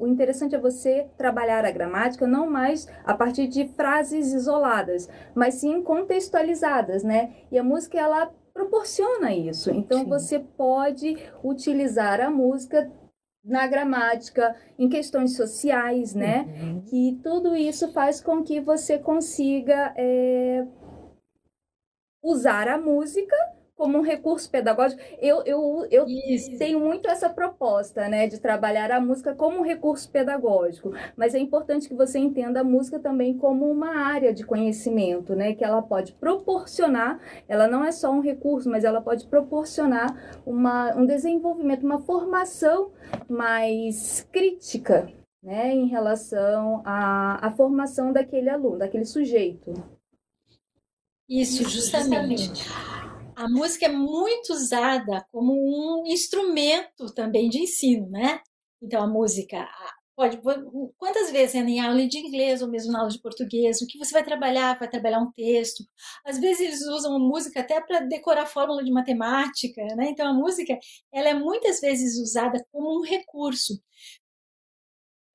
o 0.00 0.06
interessante 0.08 0.54
é 0.54 0.58
você 0.58 1.06
trabalhar 1.18 1.66
a 1.66 1.70
gramática 1.70 2.26
não 2.26 2.48
mais 2.48 2.88
a 3.04 3.12
partir 3.12 3.46
de 3.46 3.68
frases 3.76 4.32
isoladas, 4.32 5.06
mas 5.34 5.56
sim 5.56 5.82
contextualizadas, 5.82 7.04
né? 7.04 7.30
E 7.52 7.58
a 7.58 7.62
música 7.62 7.98
ela 7.98 8.30
proporciona 8.54 9.34
isso. 9.34 9.70
Então 9.70 9.98
Sim. 9.98 10.08
você 10.08 10.38
pode 10.38 11.18
utilizar 11.42 12.20
a 12.20 12.30
música 12.30 12.90
na 13.44 13.66
gramática, 13.66 14.56
em 14.78 14.88
questões 14.88 15.36
sociais, 15.36 16.14
né? 16.14 16.46
Uhum. 16.62 16.80
Que 16.82 17.20
tudo 17.22 17.54
isso 17.54 17.92
faz 17.92 18.20
com 18.20 18.42
que 18.42 18.60
você 18.60 18.98
consiga 18.98 19.92
é, 19.96 20.66
usar 22.22 22.68
a 22.68 22.78
música 22.78 23.36
como 23.76 23.98
um 23.98 24.02
recurso 24.02 24.50
pedagógico. 24.50 25.02
Eu, 25.20 25.42
eu, 25.44 25.86
eu 25.90 26.06
tenho 26.58 26.78
muito 26.78 27.08
essa 27.08 27.28
proposta, 27.28 28.08
né, 28.08 28.26
de 28.26 28.40
trabalhar 28.40 28.90
a 28.90 29.00
música 29.00 29.34
como 29.34 29.58
um 29.58 29.62
recurso 29.62 30.10
pedagógico, 30.10 30.92
mas 31.16 31.34
é 31.34 31.38
importante 31.38 31.88
que 31.88 31.94
você 31.94 32.18
entenda 32.18 32.60
a 32.60 32.64
música 32.64 32.98
também 32.98 33.36
como 33.36 33.70
uma 33.70 33.96
área 33.96 34.32
de 34.32 34.44
conhecimento, 34.44 35.34
né, 35.34 35.54
que 35.54 35.64
ela 35.64 35.82
pode 35.82 36.12
proporcionar, 36.12 37.18
ela 37.48 37.66
não 37.66 37.84
é 37.84 37.90
só 37.90 38.10
um 38.10 38.20
recurso, 38.20 38.70
mas 38.70 38.84
ela 38.84 39.00
pode 39.00 39.26
proporcionar 39.26 40.40
uma, 40.46 40.94
um 40.96 41.04
desenvolvimento, 41.04 41.84
uma 41.84 41.98
formação 41.98 42.92
mais 43.28 44.22
crítica, 44.32 45.12
né, 45.42 45.72
em 45.72 45.86
relação 45.86 46.82
à, 46.84 47.46
à 47.46 47.50
formação 47.50 48.12
daquele 48.12 48.48
aluno, 48.48 48.78
daquele 48.78 49.04
sujeito. 49.04 49.72
Isso, 51.28 51.68
justamente. 51.68 52.46
justamente 52.46 53.14
a 53.36 53.48
música 53.48 53.86
é 53.86 53.88
muito 53.88 54.52
usada 54.52 55.26
como 55.32 55.52
um 55.52 56.06
instrumento 56.06 57.12
também 57.14 57.48
de 57.48 57.60
ensino, 57.60 58.08
né? 58.08 58.40
Então 58.80 59.02
a 59.02 59.06
música 59.06 59.68
pode 60.16 60.40
quantas 60.96 61.30
vezes 61.30 61.54
em 61.54 61.80
aula 61.80 62.06
de 62.06 62.18
inglês 62.18 62.62
ou 62.62 62.68
mesmo 62.68 62.92
na 62.92 63.00
aula 63.00 63.10
de 63.10 63.20
português, 63.20 63.80
o 63.80 63.86
que 63.86 63.98
você 63.98 64.12
vai 64.12 64.24
trabalhar, 64.24 64.78
vai 64.78 64.88
trabalhar 64.88 65.20
um 65.20 65.32
texto. 65.32 65.84
Às 66.24 66.38
vezes 66.38 66.60
eles 66.60 66.82
usam 66.86 67.16
a 67.16 67.18
música 67.18 67.60
até 67.60 67.80
para 67.80 68.00
decorar 68.00 68.46
fórmula 68.46 68.84
de 68.84 68.92
matemática, 68.92 69.82
né? 69.96 70.10
Então 70.10 70.26
a 70.26 70.32
música, 70.32 70.78
ela 71.12 71.28
é 71.30 71.34
muitas 71.34 71.80
vezes 71.80 72.18
usada 72.18 72.64
como 72.72 72.98
um 72.98 73.02
recurso. 73.02 73.80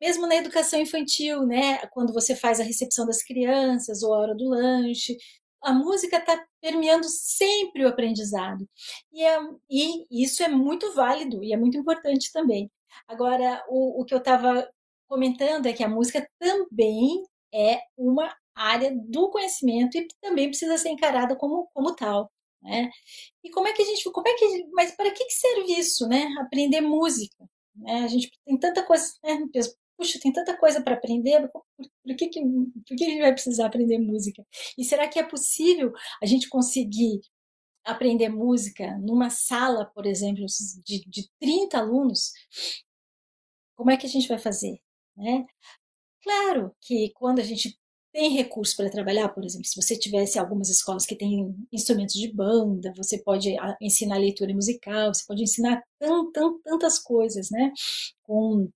Mesmo 0.01 0.25
na 0.27 0.35
educação 0.35 0.79
infantil, 0.79 1.45
né? 1.45 1.85
Quando 1.87 2.13
você 2.13 2.35
faz 2.35 2.59
a 2.59 2.63
recepção 2.63 3.05
das 3.05 3.21
crianças 3.21 4.01
ou 4.01 4.13
a 4.13 4.19
hora 4.19 4.35
do 4.35 4.47
lanche, 4.49 5.17
a 5.61 5.73
música 5.73 6.17
está 6.17 6.41
permeando 6.61 7.05
sempre 7.09 7.83
o 7.85 7.87
aprendizado. 7.87 8.67
E, 9.11 9.23
é, 9.23 9.39
e, 9.69 10.23
isso 10.23 10.43
é 10.43 10.47
muito 10.47 10.93
válido 10.93 11.43
e 11.43 11.53
é 11.53 11.57
muito 11.57 11.77
importante 11.77 12.31
também. 12.31 12.71
Agora, 13.07 13.63
o, 13.69 14.01
o 14.01 14.05
que 14.05 14.13
eu 14.13 14.19
estava 14.19 14.69
comentando 15.07 15.65
é 15.65 15.73
que 15.73 15.83
a 15.83 15.89
música 15.89 16.27
também 16.39 17.23
é 17.53 17.81
uma 17.97 18.33
área 18.55 18.91
do 18.95 19.29
conhecimento 19.29 19.97
e 19.97 20.07
também 20.21 20.49
precisa 20.49 20.77
ser 20.77 20.89
encarada 20.89 21.35
como, 21.35 21.69
como 21.73 21.95
tal. 21.95 22.31
Né? 22.61 22.91
E 23.43 23.49
como 23.51 23.67
é 23.67 23.73
que 23.73 23.81
a 23.81 23.85
gente, 23.85 24.03
como 24.11 24.27
é 24.27 24.33
que, 24.33 24.65
mas 24.73 24.91
para 24.95 25.11
que 25.11 25.29
serve 25.29 25.79
isso, 25.79 26.07
né? 26.07 26.27
Aprender 26.39 26.81
música, 26.81 27.49
né? 27.75 28.01
A 28.03 28.07
gente 28.07 28.29
tem 28.45 28.57
tanta 28.57 28.83
coisa, 28.83 29.13
né? 29.23 29.37
puxa, 29.97 30.19
tem 30.21 30.31
tanta 30.31 30.57
coisa 30.57 30.81
para 30.81 30.95
aprender, 30.95 31.49
por, 31.49 31.63
por, 31.77 32.15
que, 32.15 32.27
que, 32.27 32.41
por 32.41 32.95
que 32.97 33.03
a 33.03 33.09
gente 33.09 33.21
vai 33.21 33.33
precisar 33.33 33.65
aprender 33.65 33.97
música? 33.99 34.45
E 34.77 34.83
será 34.85 35.07
que 35.07 35.19
é 35.19 35.23
possível 35.23 35.91
a 36.23 36.25
gente 36.25 36.47
conseguir 36.47 37.19
aprender 37.89 38.29
música 38.29 38.97
numa 38.99 39.29
sala, 39.29 39.85
por 39.85 40.05
exemplo, 40.05 40.45
de, 40.85 41.03
de 41.07 41.29
30 41.39 41.77
alunos? 41.77 42.31
Como 43.75 43.91
é 43.91 43.97
que 43.97 44.05
a 44.05 44.09
gente 44.09 44.27
vai 44.27 44.37
fazer? 44.39 44.79
Né? 45.15 45.45
Claro 46.23 46.75
que 46.81 47.11
quando 47.15 47.39
a 47.39 47.43
gente 47.43 47.79
tem 48.11 48.31
recursos 48.31 48.75
para 48.75 48.89
trabalhar, 48.89 49.29
por 49.29 49.45
exemplo, 49.45 49.67
se 49.67 49.79
você 49.79 49.97
tivesse 49.97 50.39
algumas 50.39 50.69
escolas 50.69 51.05
que 51.05 51.15
têm 51.15 51.55
instrumentos 51.71 52.15
de 52.15 52.31
banda, 52.33 52.93
você 52.97 53.19
pode 53.19 53.55
ensinar 53.81 54.17
leitura 54.17 54.53
musical, 54.53 55.13
você 55.13 55.23
pode 55.25 55.43
ensinar 55.43 55.83
tant, 55.99 56.31
tant, 56.31 56.59
tantas 56.63 56.99
coisas, 56.99 57.49
né? 57.51 57.71
Com 58.23 58.69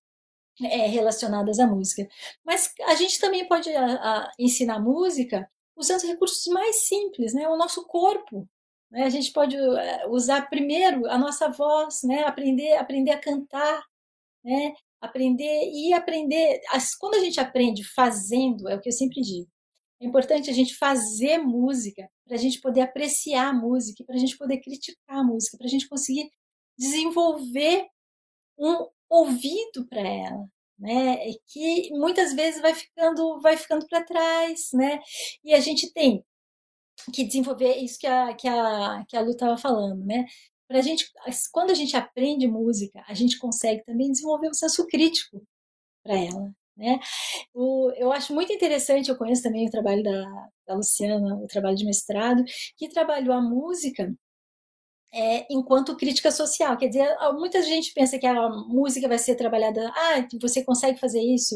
é, 0.61 0.87
relacionadas 0.87 1.59
à 1.59 1.67
música. 1.67 2.07
Mas 2.45 2.71
a 2.85 2.95
gente 2.95 3.19
também 3.19 3.47
pode 3.47 3.69
a, 3.69 3.85
a, 3.95 4.31
ensinar 4.37 4.79
música 4.79 5.49
usando 5.75 6.03
recursos 6.03 6.45
mais 6.47 6.87
simples, 6.87 7.33
né? 7.33 7.47
O 7.47 7.57
nosso 7.57 7.85
corpo. 7.87 8.47
Né? 8.93 9.05
A 9.05 9.09
gente 9.09 9.31
pode 9.31 9.57
é, 9.57 10.07
usar 10.07 10.47
primeiro 10.49 11.09
a 11.09 11.17
nossa 11.17 11.49
voz, 11.49 12.03
né? 12.03 12.23
Aprender, 12.25 12.73
aprender 12.75 13.09
a 13.11 13.19
cantar, 13.19 13.83
né? 14.43 14.75
Aprender 15.01 15.71
e 15.73 15.91
aprender. 15.93 16.61
Quando 16.99 17.15
a 17.15 17.19
gente 17.19 17.39
aprende 17.39 17.83
fazendo, 17.83 18.69
é 18.69 18.75
o 18.75 18.79
que 18.79 18.89
eu 18.89 18.93
sempre 18.93 19.19
digo. 19.21 19.49
É 19.99 20.05
importante 20.05 20.49
a 20.49 20.53
gente 20.53 20.75
fazer 20.75 21.39
música 21.39 22.07
para 22.25 22.35
a 22.35 22.39
gente 22.39 22.61
poder 22.61 22.81
apreciar 22.81 23.49
a 23.49 23.53
música, 23.53 24.03
para 24.05 24.15
a 24.15 24.19
gente 24.19 24.37
poder 24.37 24.59
criticar 24.59 25.17
a 25.19 25.23
música, 25.23 25.57
para 25.57 25.65
a 25.65 25.69
gente 25.69 25.89
conseguir 25.89 26.29
desenvolver 26.77 27.87
um 28.59 28.87
ouvido 29.09 29.87
para 29.89 30.01
ela, 30.01 30.45
né? 30.77 31.17
Que 31.47 31.89
muitas 31.93 32.33
vezes 32.33 32.61
vai 32.61 32.75
ficando, 32.75 33.41
vai 33.41 33.57
ficando 33.57 33.87
para 33.87 34.03
trás, 34.03 34.69
né? 34.73 34.99
E 35.43 35.53
a 35.55 35.59
gente 35.59 35.91
tem 35.91 36.23
que 37.11 37.23
desenvolver 37.25 37.75
isso 37.77 37.99
que 37.99 38.07
a, 38.07 38.33
que 38.33 38.47
a, 38.47 39.05
que 39.07 39.17
a 39.17 39.21
Lu 39.21 39.31
estava 39.31 39.57
falando, 39.57 40.05
né? 40.05 40.25
Pra 40.67 40.81
gente, 40.81 41.11
quando 41.51 41.71
a 41.71 41.73
gente 41.73 41.95
aprende 41.95 42.47
música, 42.47 43.03
a 43.07 43.13
gente 43.13 43.37
consegue 43.37 43.83
também 43.85 44.11
desenvolver 44.11 44.49
um 44.49 44.53
senso 44.53 44.87
crítico 44.87 45.41
para 46.03 46.15
ela, 46.15 46.51
né? 46.77 46.99
O, 47.53 47.91
eu 47.97 48.11
acho 48.11 48.33
muito 48.33 48.53
interessante, 48.53 49.09
eu 49.09 49.17
conheço 49.17 49.43
também 49.43 49.67
o 49.67 49.71
trabalho 49.71 50.03
da, 50.03 50.49
da 50.67 50.75
Luciana, 50.75 51.35
o 51.37 51.47
trabalho 51.47 51.75
de 51.77 51.85
mestrado, 51.85 52.43
que 52.77 52.89
trabalhou 52.89 53.33
a 53.35 53.41
música 53.41 54.13
é, 55.13 55.45
enquanto 55.49 55.95
crítica 55.95 56.31
social. 56.31 56.75
Quer 56.77 56.87
dizer, 56.87 57.15
muita 57.33 57.61
gente 57.61 57.93
pensa 57.93 58.17
que 58.17 58.25
a 58.25 58.49
música 58.49 59.07
vai 59.07 59.19
ser 59.19 59.35
trabalhada, 59.35 59.89
ah, 59.95 60.27
você 60.41 60.63
consegue 60.63 60.99
fazer 60.99 61.21
isso, 61.21 61.55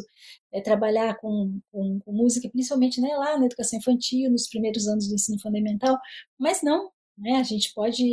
é, 0.51 0.61
trabalhar 0.61 1.17
com, 1.19 1.59
com, 1.71 1.99
com, 1.99 2.11
música, 2.11 2.49
principalmente 2.49 3.01
né, 3.01 3.09
lá 3.17 3.37
na 3.37 3.47
educação 3.47 3.79
infantil, 3.79 4.29
nos 4.29 4.47
primeiros 4.47 4.87
anos 4.87 5.07
do 5.07 5.15
ensino 5.15 5.39
fundamental, 5.41 5.97
mas 6.37 6.61
não, 6.61 6.91
né, 7.17 7.37
a 7.37 7.43
gente 7.43 7.73
pode 7.73 8.03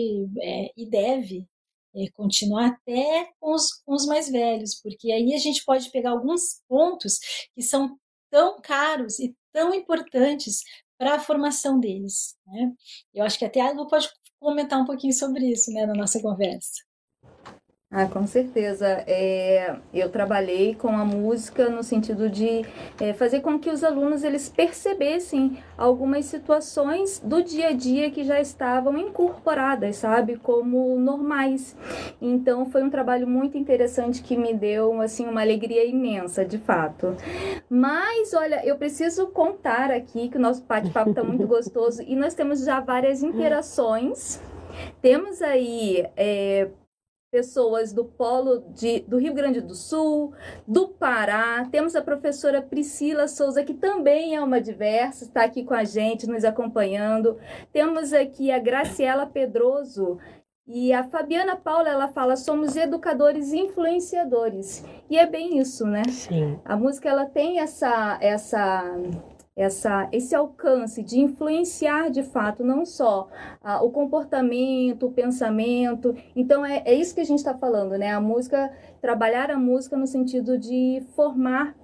é, 0.40 0.72
e 0.76 0.88
deve 0.88 1.46
é, 1.94 2.06
continuar 2.14 2.68
até 2.68 3.28
com 3.38 3.54
os, 3.54 3.72
com 3.84 3.94
os 3.94 4.06
mais 4.06 4.30
velhos, 4.30 4.80
porque 4.82 5.12
aí 5.12 5.34
a 5.34 5.38
gente 5.38 5.64
pode 5.64 5.90
pegar 5.90 6.10
alguns 6.10 6.62
pontos 6.68 7.18
que 7.54 7.62
são 7.62 7.98
tão 8.30 8.60
caros 8.60 9.18
e 9.20 9.34
tão 9.52 9.72
importantes 9.72 10.62
para 10.98 11.16
a 11.16 11.20
formação 11.20 11.78
deles. 11.80 12.36
Né? 12.46 12.72
Eu 13.12 13.24
acho 13.24 13.38
que 13.38 13.44
até 13.44 13.60
a 13.60 13.72
Lu 13.72 13.86
pode 13.86 14.08
comentar 14.38 14.80
um 14.80 14.84
pouquinho 14.84 15.12
sobre 15.12 15.46
isso 15.50 15.72
né, 15.72 15.86
na 15.86 15.94
nossa 15.94 16.20
conversa. 16.20 16.82
Ah, 17.96 18.06
com 18.06 18.26
certeza. 18.26 19.04
É, 19.06 19.76
eu 19.94 20.08
trabalhei 20.08 20.74
com 20.74 20.88
a 20.88 21.04
música 21.04 21.68
no 21.68 21.84
sentido 21.84 22.28
de 22.28 22.64
é, 23.00 23.12
fazer 23.12 23.38
com 23.38 23.56
que 23.56 23.70
os 23.70 23.84
alunos 23.84 24.24
eles 24.24 24.48
percebessem 24.48 25.58
algumas 25.78 26.24
situações 26.24 27.20
do 27.20 27.40
dia 27.40 27.68
a 27.68 27.72
dia 27.72 28.10
que 28.10 28.24
já 28.24 28.40
estavam 28.40 28.98
incorporadas, 28.98 29.94
sabe, 29.94 30.34
como 30.34 30.98
normais. 30.98 31.76
Então 32.20 32.66
foi 32.66 32.82
um 32.82 32.90
trabalho 32.90 33.28
muito 33.28 33.56
interessante 33.56 34.24
que 34.24 34.36
me 34.36 34.52
deu 34.52 35.00
assim 35.00 35.28
uma 35.28 35.42
alegria 35.42 35.86
imensa, 35.86 36.44
de 36.44 36.58
fato. 36.58 37.16
Mas 37.70 38.34
olha, 38.34 38.66
eu 38.66 38.74
preciso 38.74 39.28
contar 39.28 39.92
aqui 39.92 40.28
que 40.28 40.36
o 40.36 40.40
nosso 40.40 40.64
bate-papo 40.64 41.10
está 41.10 41.22
muito 41.22 41.46
gostoso 41.46 42.02
e 42.02 42.16
nós 42.16 42.34
temos 42.34 42.64
já 42.64 42.80
várias 42.80 43.22
interações. 43.22 44.40
Temos 45.00 45.40
aí 45.40 46.04
é, 46.16 46.68
pessoas 47.34 47.92
do 47.92 48.04
polo 48.04 48.60
de, 48.76 49.00
do 49.08 49.18
Rio 49.18 49.34
Grande 49.34 49.60
do 49.60 49.74
Sul, 49.74 50.32
do 50.68 50.86
Pará. 50.86 51.66
Temos 51.68 51.96
a 51.96 52.00
professora 52.00 52.62
Priscila 52.62 53.26
Souza, 53.26 53.64
que 53.64 53.74
também 53.74 54.36
é 54.36 54.40
uma 54.40 54.60
diversa, 54.60 55.24
está 55.24 55.42
aqui 55.42 55.64
com 55.64 55.74
a 55.74 55.82
gente, 55.82 56.28
nos 56.28 56.44
acompanhando. 56.44 57.36
Temos 57.72 58.12
aqui 58.12 58.52
a 58.52 58.60
Graciela 58.60 59.26
Pedroso, 59.26 60.16
e 60.64 60.92
a 60.92 61.02
Fabiana 61.02 61.56
Paula, 61.56 61.90
ela 61.90 62.08
fala, 62.08 62.36
somos 62.36 62.76
educadores 62.76 63.52
influenciadores. 63.52 64.84
E 65.10 65.18
é 65.18 65.26
bem 65.26 65.58
isso, 65.58 65.84
né? 65.84 66.04
Sim. 66.08 66.58
A 66.64 66.76
música, 66.76 67.08
ela 67.08 67.26
tem 67.26 67.58
essa, 67.58 68.16
essa 68.20 68.96
essa, 69.56 70.08
esse 70.10 70.34
alcance 70.34 71.02
de 71.02 71.20
influenciar 71.20 72.10
de 72.10 72.22
fato 72.22 72.64
não 72.64 72.84
só 72.84 73.28
ah, 73.62 73.82
o 73.82 73.90
comportamento, 73.90 75.06
o 75.06 75.12
pensamento. 75.12 76.14
Então 76.34 76.64
é, 76.66 76.82
é 76.84 76.94
isso 76.94 77.14
que 77.14 77.20
a 77.20 77.24
gente 77.24 77.38
está 77.38 77.56
falando, 77.56 77.96
né? 77.96 78.10
A 78.12 78.20
música, 78.20 78.72
trabalhar 79.00 79.50
a 79.50 79.58
música 79.58 79.96
no 79.96 80.06
sentido 80.06 80.58
de 80.58 81.02
formar 81.14 81.76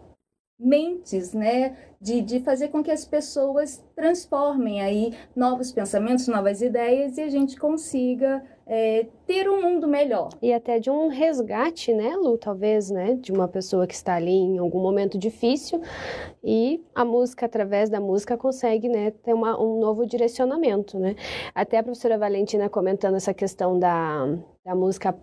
mentes, 0.59 1.33
né? 1.33 1.76
De, 2.00 2.20
de 2.20 2.40
fazer 2.40 2.68
com 2.68 2.83
que 2.83 2.90
as 2.90 3.04
pessoas 3.04 3.85
transformem 3.94 4.83
aí 4.83 5.14
novos 5.35 5.70
pensamentos, 5.70 6.26
novas 6.26 6.61
ideias 6.61 7.16
e 7.18 7.22
a 7.22 7.28
gente 7.28 7.56
consiga 7.56 8.44
é, 8.72 9.04
ter 9.26 9.50
um 9.50 9.61
mundo 9.61 9.88
melhor. 9.88 10.28
E 10.40 10.52
até 10.52 10.78
de 10.78 10.88
um 10.88 11.09
resgate, 11.09 11.92
né, 11.92 12.14
Lu, 12.14 12.38
talvez, 12.38 12.88
né, 12.88 13.16
de 13.16 13.33
uma 13.33 13.48
pessoa 13.48 13.85
que 13.85 13.94
está 13.94 14.14
ali 14.14 14.30
em 14.30 14.59
algum 14.59 14.80
momento 14.80 15.18
difícil 15.18 15.83
e 16.42 16.80
a 16.94 17.04
música, 17.04 17.46
através 17.46 17.90
da 17.90 18.00
música, 18.00 18.37
consegue, 18.37 18.88
né, 18.88 19.11
ter 19.11 19.35
uma, 19.35 19.61
um 19.61 19.80
novo 19.80 20.06
direcionamento, 20.06 21.00
né. 21.00 21.16
Até 21.52 21.78
a 21.78 21.83
professora 21.83 22.16
Valentina 22.16 22.68
comentando 22.68 23.16
essa 23.16 23.35
questão 23.35 23.76
da, 23.76 24.38
da 24.64 24.74
música 24.76 25.18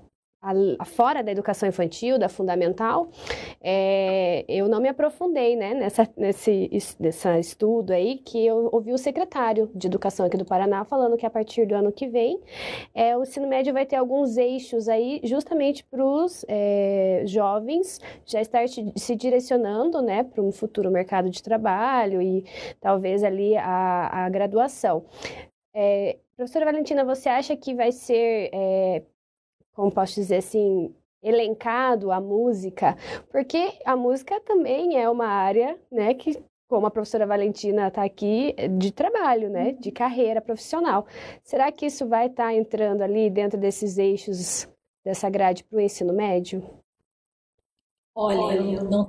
fora 0.85 1.23
da 1.23 1.31
educação 1.31 1.67
infantil, 1.67 2.17
da 2.17 2.29
fundamental, 2.29 3.09
é, 3.61 4.45
eu 4.47 4.67
não 4.67 4.79
me 4.79 4.87
aprofundei 4.87 5.55
né, 5.55 5.73
nessa, 5.73 6.07
nesse, 6.15 6.69
nesse 6.99 7.39
estudo 7.39 7.91
aí, 7.91 8.17
que 8.19 8.45
eu 8.45 8.69
ouvi 8.71 8.93
o 8.93 8.97
secretário 8.97 9.69
de 9.73 9.87
Educação 9.87 10.25
aqui 10.25 10.37
do 10.37 10.45
Paraná 10.45 10.85
falando 10.85 11.17
que 11.17 11.25
a 11.25 11.29
partir 11.29 11.65
do 11.65 11.75
ano 11.75 11.91
que 11.91 12.07
vem, 12.07 12.39
é, 12.93 13.17
o 13.17 13.23
ensino 13.23 13.47
médio 13.47 13.73
vai 13.73 13.85
ter 13.85 13.95
alguns 13.95 14.37
eixos 14.37 14.87
aí 14.87 15.19
justamente 15.23 15.83
para 15.83 16.03
os 16.03 16.45
é, 16.47 17.23
jovens 17.25 17.99
já 18.25 18.39
estar 18.39 18.65
se 18.67 19.15
direcionando 19.15 20.01
né, 20.01 20.23
para 20.23 20.41
um 20.41 20.51
futuro 20.51 20.91
mercado 20.91 21.29
de 21.29 21.41
trabalho 21.41 22.21
e 22.21 22.45
talvez 22.79 23.23
ali 23.23 23.55
a, 23.57 24.25
a 24.25 24.29
graduação. 24.29 25.05
É, 25.73 26.17
professora 26.35 26.65
Valentina, 26.65 27.03
você 27.03 27.29
acha 27.29 27.55
que 27.55 27.73
vai 27.73 27.91
ser 27.91 28.49
é, 28.53 29.03
como 29.77 29.91
posso 29.91 30.15
dizer 30.15 30.37
assim, 30.37 30.91
elencado 31.21 32.11
a 32.11 32.19
música, 32.19 32.97
porque 33.29 33.77
a 33.85 33.95
música 33.95 34.41
também 34.41 34.99
é 34.99 35.07
uma 35.07 35.27
área, 35.27 35.79
né, 35.91 36.15
que 36.15 36.43
como 36.67 36.87
a 36.87 36.91
professora 36.91 37.27
Valentina 37.27 37.87
está 37.87 38.03
aqui, 38.03 38.55
de 38.77 38.91
trabalho, 38.91 39.49
né, 39.49 39.73
de 39.73 39.91
carreira 39.91 40.41
profissional. 40.41 41.05
Será 41.43 41.71
que 41.71 41.85
isso 41.85 42.07
vai 42.07 42.25
estar 42.25 42.45
tá 42.45 42.53
entrando 42.53 43.03
ali 43.03 43.29
dentro 43.29 43.57
desses 43.57 43.99
eixos 43.99 44.67
dessa 45.05 45.29
grade 45.29 45.63
para 45.63 45.77
o 45.77 45.81
ensino 45.81 46.11
médio? 46.11 46.67
Olha, 48.15 48.55
eu 48.55 48.83
não 48.83 49.07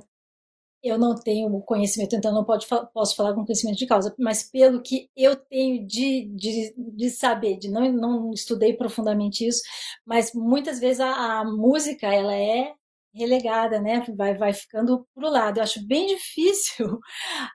eu 0.83 0.97
não 0.97 1.15
tenho 1.15 1.61
conhecimento, 1.61 2.15
então 2.15 2.33
não 2.33 2.43
pode, 2.45 2.65
posso 2.93 3.15
falar 3.15 3.33
com 3.33 3.45
conhecimento 3.45 3.77
de 3.77 3.87
causa, 3.87 4.15
mas 4.17 4.43
pelo 4.43 4.81
que 4.81 5.09
eu 5.15 5.35
tenho 5.35 5.85
de, 5.85 6.25
de, 6.35 6.73
de 6.77 7.09
saber, 7.09 7.57
de 7.57 7.69
não, 7.69 7.91
não 7.91 8.31
estudei 8.31 8.73
profundamente 8.73 9.45
isso, 9.45 9.61
mas 10.05 10.33
muitas 10.33 10.79
vezes 10.79 10.99
a, 11.01 11.39
a 11.41 11.45
música 11.45 12.07
ela 12.07 12.33
é 12.35 12.73
relegada, 13.13 13.79
né? 13.81 14.05
Vai, 14.15 14.35
vai 14.37 14.53
ficando 14.53 15.05
pro 15.13 15.29
lado. 15.29 15.57
Eu 15.57 15.63
acho 15.63 15.85
bem 15.85 16.07
difícil 16.15 16.99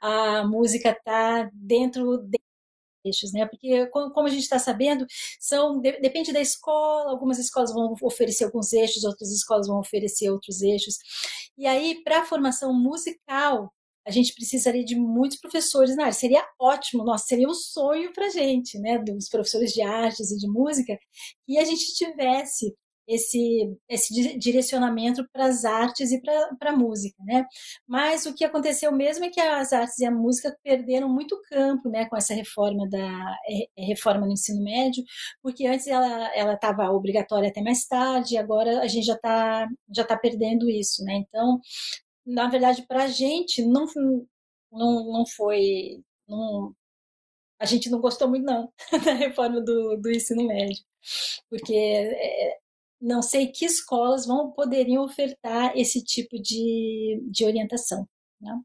a 0.03 0.45
música 0.47 0.91
estar 0.91 1.45
tá 1.45 1.51
dentro 1.53 2.19
de 3.05 3.09
eixos, 3.11 3.33
né? 3.33 3.47
Porque 3.47 3.87
como 3.89 4.27
a 4.27 4.31
gente 4.31 4.43
está 4.43 4.59
sabendo, 4.59 5.07
são 5.41 5.81
depende 5.81 6.33
da 6.33 6.41
escola. 6.41 7.11
Algumas 7.11 7.39
escolas 7.39 7.73
vão 7.73 7.95
oferecer 8.03 8.45
alguns 8.45 8.73
eixos, 8.73 9.05
outras 9.05 9.31
escolas 9.31 9.67
vão 9.67 9.79
oferecer 9.79 10.31
outros 10.31 10.63
eixos. 10.63 10.97
E 11.57 11.67
aí, 11.67 12.03
para 12.03 12.21
a 12.23 12.25
formação 12.25 12.73
musical, 12.73 13.73
a 14.07 14.11
gente 14.11 14.35
precisaria 14.35 14.85
de 14.85 14.97
muitos 14.97 15.39
professores 15.39 15.97
na 15.97 16.05
área. 16.05 16.13
Seria 16.13 16.45
ótimo, 16.61 17.05
nossa, 17.05 17.25
seria 17.27 17.49
um 17.49 17.55
sonho 17.55 18.13
para 18.13 18.27
a 18.27 18.31
gente, 18.31 18.79
né, 18.79 18.99
dos 18.99 19.29
professores 19.29 19.73
de 19.73 19.83
artes 19.83 20.31
e 20.31 20.37
de 20.37 20.47
música, 20.49 20.99
que 21.47 21.59
a 21.59 21.65
gente 21.65 21.95
tivesse 21.95 22.75
esse, 23.07 23.77
esse 23.89 24.39
direcionamento 24.39 25.27
para 25.33 25.47
as 25.47 25.65
artes 25.65 26.11
e 26.13 26.21
para 26.21 26.71
a 26.71 26.77
música, 26.77 27.17
né? 27.25 27.47
Mas 27.87 28.27
o 28.27 28.35
que 28.35 28.45
aconteceu 28.45 28.91
mesmo 28.93 29.25
é 29.25 29.31
que 29.31 29.41
as 29.41 29.73
artes 29.73 29.99
e 29.99 30.05
a 30.07 30.11
música 30.11 30.57
perderam 30.63 31.09
muito 31.09 31.41
campo, 31.49 31.89
né, 31.89 32.07
com 32.07 32.17
essa 32.17 32.35
reforma 32.35 32.89
da 32.89 33.37
é, 33.47 33.69
é, 33.77 33.85
reforma 33.87 34.27
no 34.27 34.33
ensino 34.33 34.63
médio, 34.63 35.05
porque 35.43 35.67
antes 35.67 35.87
ela 35.87 36.35
ela 36.35 36.55
estava 36.55 36.91
obrigatória 36.91 37.49
até 37.49 37.63
mais 37.63 37.87
tarde, 37.87 38.37
agora 38.37 38.81
a 38.81 38.89
gente 38.89 39.07
já 39.07 39.15
está 39.15 39.69
já 39.95 40.05
tá 40.05 40.17
perdendo 40.17 40.69
isso, 40.71 41.05
né? 41.05 41.15
Então, 41.15 41.61
na 42.27 42.49
verdade, 42.49 42.87
para 42.87 43.05
a 43.05 43.09
gente 43.09 43.63
não 43.67 43.87
não, 44.73 45.13
não 45.13 45.27
foi 45.27 46.03
não, 46.29 46.75
a 47.59 47.67
gente 47.67 47.91
não 47.91 48.01
gostou 48.01 48.29
muito 48.29 48.45
não 48.45 48.73
da 49.05 49.15
reforma 49.15 49.61
do, 49.61 49.97
do 49.99 50.11
ensino 50.11 50.47
médio, 50.47 50.85
porque 51.51 51.75
é, 51.75 52.59
não 53.05 53.21
sei 53.21 53.49
que 53.49 53.67
escolas 53.67 54.27
vão 54.27 54.51
poderiam 54.53 55.05
ofertar 55.05 55.77
esse 55.77 56.03
tipo 56.03 56.41
de, 56.41 57.23
de 57.31 57.45
orientação. 57.45 58.09
Né? 58.41 58.59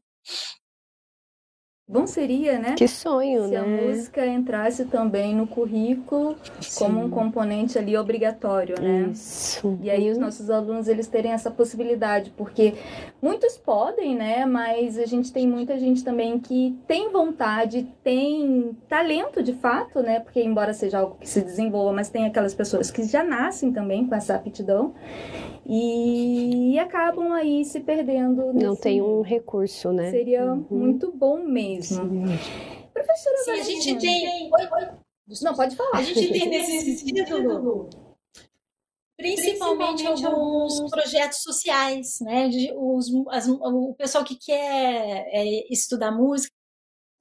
Bom 1.90 2.06
seria, 2.06 2.56
né? 2.56 2.76
Que 2.76 2.86
sonho, 2.86 3.46
Se 3.46 3.50
né? 3.50 3.56
a 3.56 3.66
música 3.66 4.24
entrasse 4.24 4.84
também 4.84 5.34
no 5.34 5.44
currículo 5.44 6.36
Sim. 6.60 6.78
como 6.78 7.04
um 7.04 7.10
componente 7.10 7.76
ali 7.76 7.96
obrigatório, 7.96 8.80
né? 8.80 9.10
Isso. 9.12 9.76
E 9.82 9.90
aí 9.90 10.08
os 10.08 10.16
nossos 10.16 10.50
alunos 10.50 10.86
eles 10.86 11.08
terem 11.08 11.32
essa 11.32 11.50
possibilidade, 11.50 12.32
porque 12.36 12.74
muitos 13.20 13.58
podem, 13.58 14.14
né? 14.14 14.46
Mas 14.46 15.00
a 15.00 15.04
gente 15.04 15.32
tem 15.32 15.48
muita 15.48 15.76
gente 15.80 16.04
também 16.04 16.38
que 16.38 16.78
tem 16.86 17.10
vontade, 17.10 17.88
tem 18.04 18.70
talento 18.88 19.42
de 19.42 19.54
fato, 19.54 20.00
né? 20.00 20.20
Porque 20.20 20.40
embora 20.40 20.72
seja 20.72 21.00
algo 21.00 21.16
que 21.18 21.28
se 21.28 21.40
desenvolva, 21.40 21.92
mas 21.92 22.08
tem 22.08 22.24
aquelas 22.24 22.54
pessoas 22.54 22.88
que 22.88 23.02
já 23.02 23.24
nascem 23.24 23.72
também 23.72 24.06
com 24.06 24.14
essa 24.14 24.36
aptidão 24.36 24.94
e 25.66 26.78
acabam 26.78 27.32
aí 27.32 27.64
se 27.64 27.80
perdendo. 27.80 28.52
Não 28.52 28.74
tem 28.74 29.02
um 29.02 29.22
recurso, 29.22 29.92
né? 29.92 30.10
Seria 30.10 30.52
uhum. 30.52 30.64
muito 30.70 31.12
bom 31.12 31.44
mesmo. 31.44 31.79
Sim. 31.82 32.24
Professora, 32.92 33.36
Sim, 33.44 33.50
a 33.52 33.62
gente 33.62 33.98
tem. 33.98 34.50
Não, 35.42 35.54
pode 35.54 35.76
falar. 35.76 35.98
A 35.98 36.02
gente 36.02 36.28
tem 36.30 36.48
nesse 36.50 36.98
sentido. 36.98 37.88
Principalmente, 39.16 40.02
principalmente 40.02 40.24
alguns 40.24 40.90
projetos 40.90 41.42
sociais, 41.42 42.18
né? 42.22 42.48
De, 42.48 42.72
os, 42.74 43.06
as, 43.28 43.48
o 43.48 43.94
pessoal 43.94 44.24
que 44.24 44.36
quer 44.36 45.26
é, 45.28 45.72
estudar 45.72 46.10
música, 46.10 46.54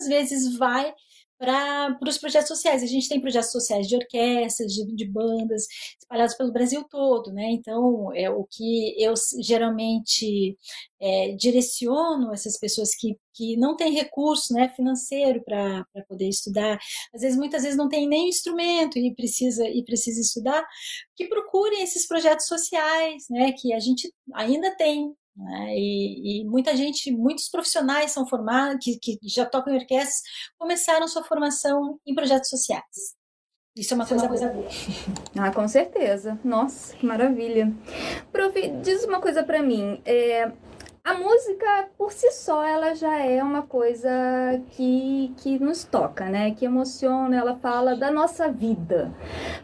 às 0.01 0.07
vezes 0.07 0.57
vai 0.57 0.93
para 1.39 1.97
os 2.05 2.17
projetos 2.17 2.49
sociais. 2.49 2.83
A 2.83 2.85
gente 2.85 3.07
tem 3.07 3.21
projetos 3.21 3.51
sociais 3.51 3.87
de 3.87 3.95
orquestras, 3.95 4.73
de, 4.73 4.85
de, 4.93 5.05
bandas, 5.07 5.65
espalhados 5.97 6.35
pelo 6.35 6.51
Brasil 6.51 6.83
todo, 6.83 7.31
né? 7.31 7.49
Então, 7.51 8.13
é 8.13 8.29
o 8.29 8.43
que 8.43 8.93
eu 9.01 9.13
geralmente 9.41 10.57
é, 10.99 11.31
direciono 11.31 12.33
essas 12.33 12.59
pessoas 12.59 12.93
que, 12.93 13.17
que 13.33 13.55
não 13.55 13.77
têm 13.77 13.93
recurso 13.93 14.53
né, 14.53 14.67
financeiro 14.75 15.41
para 15.43 15.85
poder 16.09 16.27
estudar, 16.27 16.77
às 17.13 17.21
vezes, 17.21 17.37
muitas 17.37 17.63
vezes 17.63 17.77
não 17.77 17.87
tem 17.87 18.05
nem 18.05 18.27
instrumento 18.27 18.99
e 18.99 19.15
precisa, 19.15 19.65
e 19.65 19.81
precisa 19.85 20.19
estudar, 20.19 20.67
que 21.15 21.27
procurem 21.27 21.81
esses 21.81 22.05
projetos 22.05 22.47
sociais, 22.47 23.23
né? 23.29 23.53
Que 23.53 23.73
a 23.73 23.79
gente 23.79 24.13
ainda 24.33 24.75
tem 24.75 25.13
né? 25.35 25.75
E, 25.75 26.41
e, 26.41 26.45
muita 26.45 26.75
gente, 26.75 27.11
muitos 27.11 27.49
profissionais 27.49 28.11
são 28.11 28.27
formados, 28.27 28.77
que, 28.81 28.97
que 28.99 29.17
já 29.23 29.45
tocam 29.45 29.73
em 29.73 29.77
orquestras, 29.77 30.21
começaram 30.57 31.07
sua 31.07 31.23
formação 31.23 31.99
em 32.05 32.13
projetos 32.13 32.49
sociais. 32.49 33.17
Isso 33.75 33.93
é 33.93 33.95
uma, 33.95 34.03
Isso 34.03 34.15
coisa, 34.15 34.25
é 34.25 34.27
uma 34.27 34.53
coisa 34.53 34.53
boa. 34.53 34.67
Ah, 35.37 35.51
com 35.51 35.67
certeza. 35.67 36.39
Nossa, 36.43 36.95
que 36.95 37.05
maravilha. 37.05 37.71
Prof, 38.31 38.69
diz 38.81 39.05
uma 39.05 39.21
coisa 39.21 39.43
para 39.43 39.61
mim. 39.61 40.01
É, 40.03 40.51
a 41.03 41.13
música, 41.13 41.89
por 41.97 42.11
si 42.11 42.29
só, 42.31 42.63
ela 42.63 42.93
já 42.93 43.17
é 43.19 43.41
uma 43.41 43.61
coisa 43.61 44.09
que, 44.71 45.33
que 45.37 45.57
nos 45.57 45.83
toca, 45.83 46.25
né? 46.25 46.51
Que 46.51 46.65
emociona, 46.65 47.37
ela 47.37 47.55
fala 47.55 47.95
da 47.95 48.11
nossa 48.11 48.51
vida. 48.51 49.11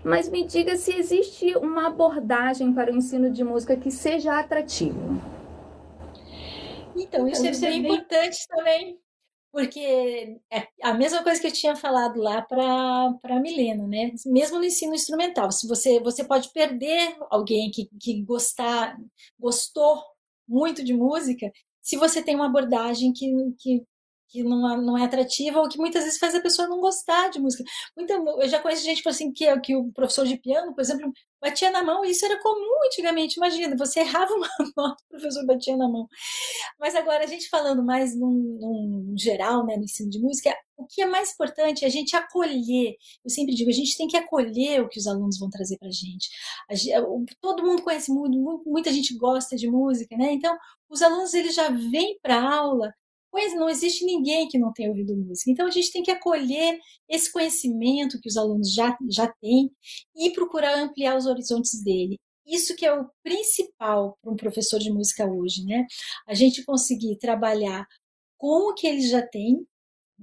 Mas 0.03 0.29
me 0.29 0.45
diga 0.45 0.77
se 0.77 0.97
existe 0.97 1.55
uma 1.57 1.87
abordagem 1.87 2.73
para 2.73 2.91
o 2.91 2.95
ensino 2.95 3.29
de 3.29 3.43
música 3.43 3.75
que 3.75 3.91
seja 3.91 4.39
atrativo. 4.39 5.21
Então, 6.95 7.27
isso, 7.27 7.45
isso 7.45 7.65
é, 7.65 7.69
bem 7.69 7.79
importante 7.79 8.37
também, 8.47 8.99
porque 9.51 10.39
é 10.51 10.67
a 10.81 10.93
mesma 10.93 11.23
coisa 11.23 11.39
que 11.39 11.47
eu 11.47 11.51
tinha 11.51 11.75
falado 11.75 12.19
lá 12.19 12.41
para 12.41 13.13
a 13.23 13.39
Milena, 13.39 13.87
né? 13.87 14.11
Mesmo 14.25 14.57
no 14.57 14.65
ensino 14.65 14.93
instrumental, 14.93 15.51
se 15.51 15.67
você, 15.67 15.99
você 15.99 16.23
pode 16.23 16.51
perder 16.51 17.15
alguém 17.29 17.69
que, 17.71 17.89
que 17.99 18.21
gostar, 18.23 18.97
gostou 19.39 20.01
muito 20.47 20.83
de 20.83 20.93
música, 20.93 21.51
se 21.81 21.97
você 21.97 22.21
tem 22.21 22.35
uma 22.35 22.47
abordagem 22.47 23.11
que, 23.13 23.31
que 23.59 23.85
que 24.27 24.43
não 24.43 24.69
é, 24.69 24.81
não 24.81 24.97
é 24.97 25.05
atrativa 25.05 25.59
ou 25.59 25.69
que 25.69 25.77
muitas 25.77 26.03
vezes 26.03 26.19
faz 26.19 26.35
a 26.35 26.41
pessoa 26.41 26.67
não 26.67 26.79
gostar 26.79 27.29
de 27.29 27.39
música. 27.39 27.63
Muita, 27.95 28.13
eu 28.13 28.47
já 28.49 28.59
conheço 28.59 28.83
gente 28.83 29.07
assim, 29.07 29.31
que, 29.31 29.59
que 29.61 29.75
o 29.75 29.91
professor 29.93 30.25
de 30.25 30.37
piano, 30.37 30.73
por 30.73 30.81
exemplo, 30.81 31.11
batia 31.45 31.69
na 31.69 31.83
mão, 31.83 32.03
isso 32.03 32.25
era 32.25 32.41
comum 32.41 32.83
antigamente. 32.85 33.37
Imagina, 33.37 33.75
você 33.77 33.99
errava 33.99 34.33
uma 34.33 34.47
nota, 34.75 35.03
o 35.05 35.09
professor 35.09 35.45
batia 35.45 35.77
na 35.77 35.87
mão. 35.87 36.07
Mas 36.79 36.95
agora, 36.95 37.23
a 37.23 37.27
gente 37.27 37.49
falando 37.49 37.83
mais 37.83 38.15
num, 38.15 38.57
num 38.59 39.15
geral, 39.17 39.65
né, 39.65 39.77
no 39.77 39.83
ensino 39.83 40.09
de 40.09 40.19
música, 40.19 40.55
o 40.75 40.85
que 40.87 41.01
é 41.01 41.05
mais 41.05 41.31
importante 41.33 41.85
é 41.85 41.87
a 41.87 41.91
gente 41.91 42.15
acolher. 42.15 42.95
Eu 43.23 43.29
sempre 43.29 43.53
digo, 43.53 43.69
a 43.69 43.73
gente 43.73 43.95
tem 43.95 44.07
que 44.07 44.17
acolher 44.17 44.81
o 44.81 44.89
que 44.89 44.99
os 44.99 45.07
alunos 45.07 45.37
vão 45.37 45.49
trazer 45.49 45.77
para 45.77 45.87
a 45.87 45.91
gente. 45.91 46.29
Todo 47.39 47.63
mundo 47.63 47.83
conhece 47.83 48.11
muito, 48.11 48.63
muita 48.65 48.91
gente 48.91 49.15
gosta 49.15 49.55
de 49.55 49.69
música, 49.69 50.17
né? 50.17 50.33
Então, 50.33 50.57
os 50.89 51.01
alunos 51.01 51.33
eles 51.33 51.53
já 51.55 51.69
vêm 51.69 52.17
para 52.21 52.37
a 52.37 52.55
aula 52.55 52.93
Pois 53.35 53.53
não 53.53 53.67
existe 53.67 54.05
ninguém 54.05 54.47
que 54.47 54.57
não 54.57 54.71
tenha 54.71 54.87
ouvido 54.87 55.13
música. 55.13 55.51
Então 55.51 55.67
a 55.67 55.69
gente 55.69 55.91
tem 55.91 56.01
que 56.01 56.09
acolher 56.09 56.79
esse 57.09 57.29
conhecimento 57.29 58.17
que 58.21 58.29
os 58.29 58.37
alunos 58.37 58.73
já, 58.73 58.97
já 59.09 59.27
têm 59.41 59.69
e 60.15 60.31
procurar 60.31 60.79
ampliar 60.79 61.17
os 61.17 61.25
horizontes 61.25 61.83
dele. 61.83 62.17
Isso 62.47 62.73
que 62.77 62.85
é 62.85 62.93
o 62.97 63.09
principal 63.21 64.17
para 64.21 64.31
um 64.31 64.37
professor 64.37 64.79
de 64.79 64.89
música 64.89 65.25
hoje, 65.29 65.65
né? 65.65 65.85
A 66.25 66.33
gente 66.33 66.63
conseguir 66.63 67.17
trabalhar 67.17 67.85
com 68.37 68.69
o 68.69 68.73
que 68.73 68.87
eles 68.87 69.09
já 69.09 69.21
têm, 69.21 69.67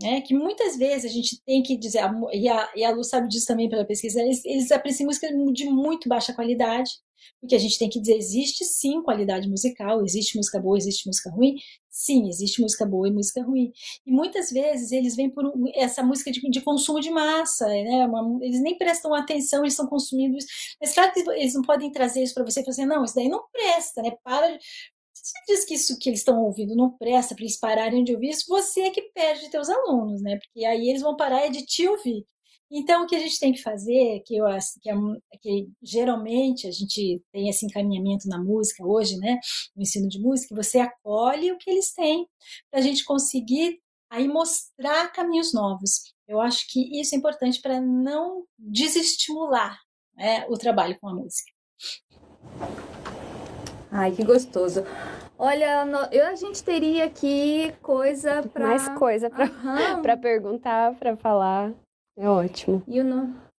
né? 0.01 0.23
Que 0.23 0.33
muitas 0.33 0.79
vezes 0.79 1.05
a 1.05 1.15
gente 1.15 1.39
tem 1.45 1.63
que 1.63 1.77
dizer, 1.77 2.01
e 2.33 2.49
a, 2.49 2.73
e 2.75 2.83
a 2.83 2.93
Lu 2.93 3.05
sabe 3.05 3.29
disso 3.29 3.47
também 3.47 3.69
pela 3.69 3.85
pesquisa, 3.85 4.23
eles, 4.23 4.43
eles 4.47 4.73
apreciam 4.73 5.09
música 5.09 5.29
de 5.53 5.67
muito 5.67 6.09
baixa 6.09 6.33
qualidade, 6.33 6.91
porque 7.41 7.55
a 7.55 7.59
gente 7.59 7.79
tem 7.79 7.89
que 7.89 8.01
dizer, 8.01 8.17
existe 8.17 8.65
sim 8.65 9.03
qualidade 9.03 9.49
musical, 9.49 10.05
existe 10.05 10.37
música 10.37 10.61
boa, 10.61 10.79
existe 10.79 11.07
música 11.07 11.31
ruim, 11.31 11.57
sim, 11.91 12.29
existe 12.29 12.61
música 12.61 12.87
boa 12.87 13.09
e 13.09 13.13
música 13.13 13.43
ruim. 13.43 13.73
E 14.07 14.13
muitas 14.13 14.51
vezes 14.51 14.93
eles 14.93 15.17
vêm 15.17 15.31
por 15.31 15.53
essa 15.75 16.03
música 16.03 16.31
de, 16.31 16.41
de 16.41 16.61
consumo 16.61 17.01
de 17.01 17.11
massa, 17.11 17.67
né? 17.67 18.07
Uma, 18.07 18.45
eles 18.45 18.61
nem 18.63 18.77
prestam 18.79 19.15
atenção, 19.15 19.61
eles 19.61 19.75
estão 19.75 19.87
consumindo 19.87 20.37
isso. 20.37 20.49
Mas 20.81 20.95
claro 20.95 21.13
que 21.13 21.21
eles 21.21 21.55
não 21.55 21.63
podem 21.63 21.91
trazer 21.93 22.23
isso 22.23 22.35
para 22.35 22.45
você 22.45 22.61
e 22.61 22.65
falar 22.65 22.73
assim, 22.73 22.87
não, 22.87 23.05
isso 23.05 23.15
daí 23.15 23.29
não 23.29 23.45
presta, 23.53 24.03
né? 24.03 24.13
Para 24.25 24.59
você 25.15 25.33
diz 25.47 25.65
que 25.65 25.75
isso 25.75 25.99
que 25.99 26.09
eles 26.09 26.21
estão 26.21 26.43
ouvindo 26.43 26.75
não 26.75 26.91
presta 26.91 27.35
para 27.35 27.45
eles 27.45 27.59
pararem 27.59 28.03
de 28.03 28.13
ouvir 28.15 28.31
isso, 28.31 28.47
você 28.49 28.83
é 28.83 28.91
que 28.91 29.03
perde 29.15 29.51
teus 29.51 29.69
alunos, 29.69 30.21
né? 30.23 30.37
Porque 30.39 30.65
aí 30.65 30.89
eles 30.89 31.03
vão 31.03 31.17
parar 31.17 31.49
de 31.49 31.65
te 31.65 31.87
ouvir. 31.87 32.27
Então, 32.75 33.05
o 33.05 33.07
que 33.07 33.15
a 33.15 33.19
gente 33.19 33.39
tem 33.39 33.53
que 33.53 33.61
fazer, 33.61 34.23
que, 34.25 34.35
eu, 34.35 34.47
que, 34.81 34.89
é, 34.89 34.95
que 35.43 35.69
geralmente 35.83 36.67
a 36.67 36.71
gente 36.71 37.23
tem 37.31 37.51
esse 37.51 37.67
encaminhamento 37.67 38.27
na 38.27 38.43
música 38.43 38.83
hoje, 38.83 39.19
né, 39.19 39.39
no 39.77 39.83
ensino 39.83 40.09
de 40.09 40.19
música, 40.19 40.55
você 40.55 40.79
acolhe 40.79 41.53
o 41.53 41.59
que 41.59 41.71
eles 41.71 41.93
têm, 41.93 42.27
para 42.71 42.81
a 42.81 42.83
gente 42.83 43.05
conseguir 43.05 43.79
aí 44.11 44.27
mostrar 44.27 45.13
caminhos 45.13 45.53
novos. 45.53 46.15
Eu 46.27 46.41
acho 46.41 46.67
que 46.71 46.99
isso 46.99 47.15
é 47.15 47.19
importante 47.19 47.61
para 47.61 47.79
não 47.79 48.45
desestimular 48.59 49.79
né, 50.17 50.47
o 50.49 50.57
trabalho 50.57 50.99
com 50.99 51.11
a 51.11 51.15
música. 51.15 51.53
Ai, 53.91 54.13
que 54.13 54.25
gostoso. 54.25 54.83
Olha, 55.39 55.85
eu, 56.11 56.27
a 56.27 56.35
gente 56.35 56.65
teria 56.65 57.05
aqui 57.05 57.75
coisa 57.83 58.43
para. 58.43 58.67
Mais 58.67 58.89
coisa 58.99 59.29
para 59.29 60.17
perguntar, 60.17 60.95
para 60.95 61.15
falar. 61.17 61.75
É 62.17 62.29
ótimo. 62.29 62.83
E 62.87 63.01
o, 63.01 63.05
no... 63.05 63.52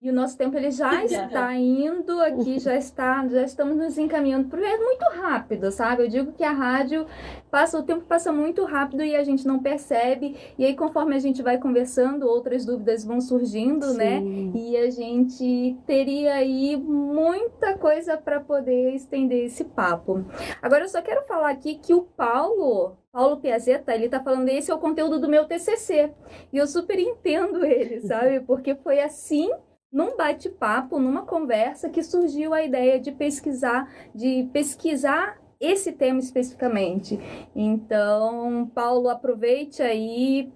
e 0.00 0.10
o 0.10 0.12
nosso 0.12 0.38
tempo 0.38 0.56
ele 0.56 0.70
já 0.72 1.04
está 1.04 1.54
indo 1.54 2.20
aqui, 2.20 2.58
já 2.58 2.76
está, 2.76 3.26
já 3.26 3.42
estamos 3.42 3.76
nos 3.76 3.98
encaminhando 3.98 4.48
por 4.48 4.58
é 4.58 4.76
muito 4.76 5.04
rápido, 5.20 5.72
sabe? 5.72 6.04
Eu 6.04 6.08
digo 6.08 6.32
que 6.32 6.44
a 6.44 6.52
rádio 6.52 7.06
passa, 7.50 7.78
o 7.78 7.82
tempo 7.82 8.04
passa 8.04 8.32
muito 8.32 8.64
rápido 8.64 9.02
e 9.02 9.16
a 9.16 9.24
gente 9.24 9.46
não 9.46 9.58
percebe. 9.58 10.36
E 10.56 10.64
aí, 10.64 10.76
conforme 10.76 11.16
a 11.16 11.18
gente 11.18 11.42
vai 11.42 11.58
conversando, 11.58 12.28
outras 12.28 12.64
dúvidas 12.64 13.04
vão 13.04 13.20
surgindo, 13.20 13.92
né? 13.94 14.20
Sim. 14.20 14.52
né? 14.52 14.60
E 14.60 14.76
a 14.76 14.90
gente 14.90 15.76
teria 15.86 16.34
aí 16.34 16.76
muita 16.76 17.76
coisa 17.76 18.16
para 18.16 18.40
poder 18.40 18.94
estender 18.94 19.46
esse 19.46 19.64
papo. 19.64 20.24
Agora, 20.62 20.84
eu 20.84 20.88
só 20.88 21.02
quero 21.02 21.22
falar 21.26 21.50
aqui 21.50 21.76
que 21.76 21.94
o 21.94 22.02
Paulo 22.02 22.96
Paulo 23.10 23.38
Piazeta, 23.38 23.92
ele 23.92 24.08
tá 24.08 24.22
falando, 24.22 24.48
esse 24.48 24.70
é 24.70 24.74
o 24.74 24.78
conteúdo 24.78 25.18
do 25.18 25.28
meu 25.28 25.44
TCC. 25.44 26.12
E 26.52 26.58
eu 26.58 26.68
super 26.68 26.98
entendo 27.00 27.64
ele, 27.64 28.00
sabe? 28.06 28.40
Porque 28.40 28.76
foi 28.76 29.00
assim, 29.00 29.50
num 29.90 30.16
bate-papo, 30.16 30.98
numa 30.98 31.24
conversa, 31.24 31.88
que 31.88 32.02
surgiu 32.02 32.52
a 32.52 32.62
ideia 32.62 33.00
de 33.00 33.12
pesquisar, 33.12 33.90
de 34.14 34.48
pesquisar 34.52 35.40
esse 35.60 35.92
tema 35.92 36.20
especificamente. 36.20 37.18
Então, 37.54 38.70
Paulo, 38.74 39.08
aproveite 39.08 39.82
aí, 39.82 40.52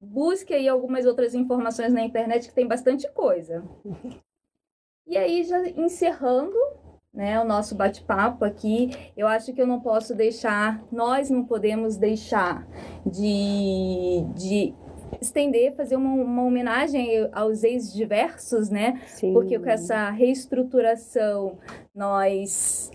busque 0.00 0.52
aí 0.52 0.68
algumas 0.68 1.06
outras 1.06 1.34
informações 1.34 1.92
na 1.92 2.02
internet 2.02 2.48
que 2.48 2.54
tem 2.54 2.66
bastante 2.66 3.10
coisa. 3.12 3.64
E 5.06 5.16
aí, 5.16 5.44
já 5.44 5.60
encerrando, 5.68 6.56
né, 7.14 7.40
o 7.40 7.44
nosso 7.44 7.76
bate-papo 7.76 8.44
aqui. 8.44 8.90
Eu 9.16 9.28
acho 9.28 9.52
que 9.52 9.62
eu 9.62 9.66
não 9.66 9.80
posso 9.80 10.14
deixar, 10.14 10.82
nós 10.90 11.30
não 11.30 11.44
podemos 11.44 11.96
deixar 11.96 12.66
de, 13.06 14.24
de 14.34 14.74
estender, 15.20 15.74
fazer 15.74 15.96
uma, 15.96 16.10
uma 16.10 16.42
homenagem 16.44 17.28
aos 17.32 17.64
ex-diversos, 17.64 18.70
né? 18.70 19.00
Sim. 19.06 19.32
Porque 19.32 19.58
com 19.58 19.68
essa 19.68 20.10
reestruturação 20.10 21.58
nós 21.94 22.90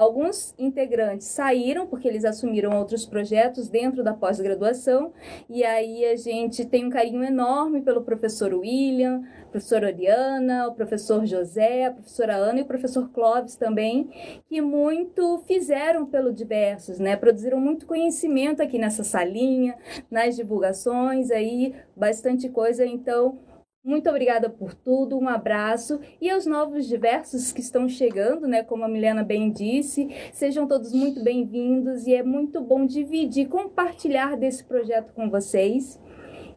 Alguns 0.00 0.54
integrantes 0.58 1.26
saíram 1.26 1.86
porque 1.86 2.08
eles 2.08 2.24
assumiram 2.24 2.74
outros 2.78 3.04
projetos 3.04 3.68
dentro 3.68 4.02
da 4.02 4.14
pós-graduação, 4.14 5.12
e 5.46 5.62
aí 5.62 6.06
a 6.06 6.16
gente 6.16 6.64
tem 6.64 6.86
um 6.86 6.88
carinho 6.88 7.22
enorme 7.22 7.82
pelo 7.82 8.00
professor 8.00 8.54
William, 8.54 9.22
professora 9.50 9.88
Oriana, 9.88 10.68
o 10.68 10.72
professor 10.72 11.26
José, 11.26 11.84
a 11.84 11.90
professora 11.90 12.34
Ana 12.34 12.60
e 12.60 12.62
o 12.62 12.66
professor 12.66 13.10
Clóvis 13.10 13.56
também, 13.56 14.08
que 14.48 14.62
muito 14.62 15.42
fizeram 15.46 16.06
pelo 16.06 16.32
diversos, 16.32 16.98
né? 16.98 17.14
Produziram 17.14 17.60
muito 17.60 17.84
conhecimento 17.84 18.62
aqui 18.62 18.78
nessa 18.78 19.04
salinha, 19.04 19.76
nas 20.10 20.34
divulgações 20.34 21.30
aí, 21.30 21.74
bastante 21.94 22.48
coisa, 22.48 22.86
então 22.86 23.38
muito 23.82 24.08
obrigada 24.10 24.50
por 24.50 24.74
tudo, 24.74 25.18
um 25.18 25.28
abraço 25.28 26.00
e 26.20 26.28
aos 26.28 26.44
novos 26.44 26.86
diversos 26.86 27.50
que 27.50 27.60
estão 27.60 27.88
chegando, 27.88 28.46
né? 28.46 28.62
Como 28.62 28.84
a 28.84 28.88
Milena 28.88 29.24
bem 29.24 29.50
disse, 29.50 30.08
sejam 30.32 30.66
todos 30.68 30.92
muito 30.92 31.22
bem-vindos 31.22 32.06
e 32.06 32.14
é 32.14 32.22
muito 32.22 32.60
bom 32.60 32.84
dividir, 32.84 33.48
compartilhar 33.48 34.36
desse 34.36 34.64
projeto 34.64 35.12
com 35.14 35.30
vocês. 35.30 35.98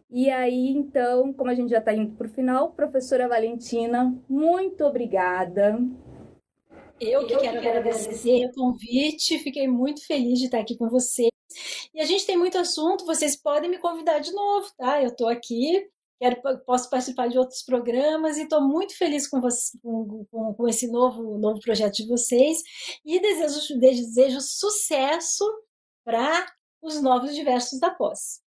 E 0.10 0.30
aí, 0.30 0.70
então, 0.70 1.34
como 1.34 1.50
a 1.50 1.56
gente 1.56 1.70
já 1.70 1.80
está 1.80 1.94
indo 1.94 2.16
para 2.16 2.28
o 2.28 2.30
final, 2.30 2.72
professora 2.74 3.28
Valentina, 3.28 4.16
muito 4.30 4.84
obrigada. 4.84 5.80
Eu 7.00 7.26
que 7.26 7.36
quero 7.38 7.58
agradecer 7.58 8.46
o 8.46 8.54
convite, 8.54 9.40
fiquei 9.40 9.68
muito 9.68 10.06
feliz 10.06 10.40
de 10.40 10.46
estar 10.46 10.60
aqui 10.60 10.78
com 10.78 10.88
vocês. 10.90 11.32
E 11.94 12.00
a 12.02 12.06
gente 12.06 12.26
tem 12.26 12.38
muito 12.38 12.58
assunto, 12.58 13.06
vocês 13.06 13.36
podem 13.36 13.70
me 13.70 13.78
convidar 13.78 14.20
de 14.20 14.32
novo, 14.32 14.68
tá? 14.78 15.02
Eu 15.02 15.10
estou 15.10 15.28
aqui 15.28 15.88
quero, 16.20 16.42
posso 16.66 16.90
participar 16.90 17.28
de 17.28 17.38
outros 17.38 17.64
programas 17.64 18.38
e 18.38 18.44
estou 18.44 18.62
muito 18.62 18.98
feliz 18.98 19.28
com, 19.28 19.42
você, 19.42 19.78
com, 19.82 20.26
com, 20.30 20.54
com, 20.54 20.68
esse 20.68 20.88
novo, 20.88 21.38
novo 21.38 21.60
projeto 21.60 21.96
de 21.96 22.08
vocês 22.08 22.60
e 23.06 23.20
desejo, 23.20 23.80
desejo 23.80 24.42
sucesso 24.42 25.46
para 26.04 26.46
os 26.82 27.02
novos 27.02 27.34
diversos 27.34 27.80
da 27.80 27.90
pós. 27.90 28.43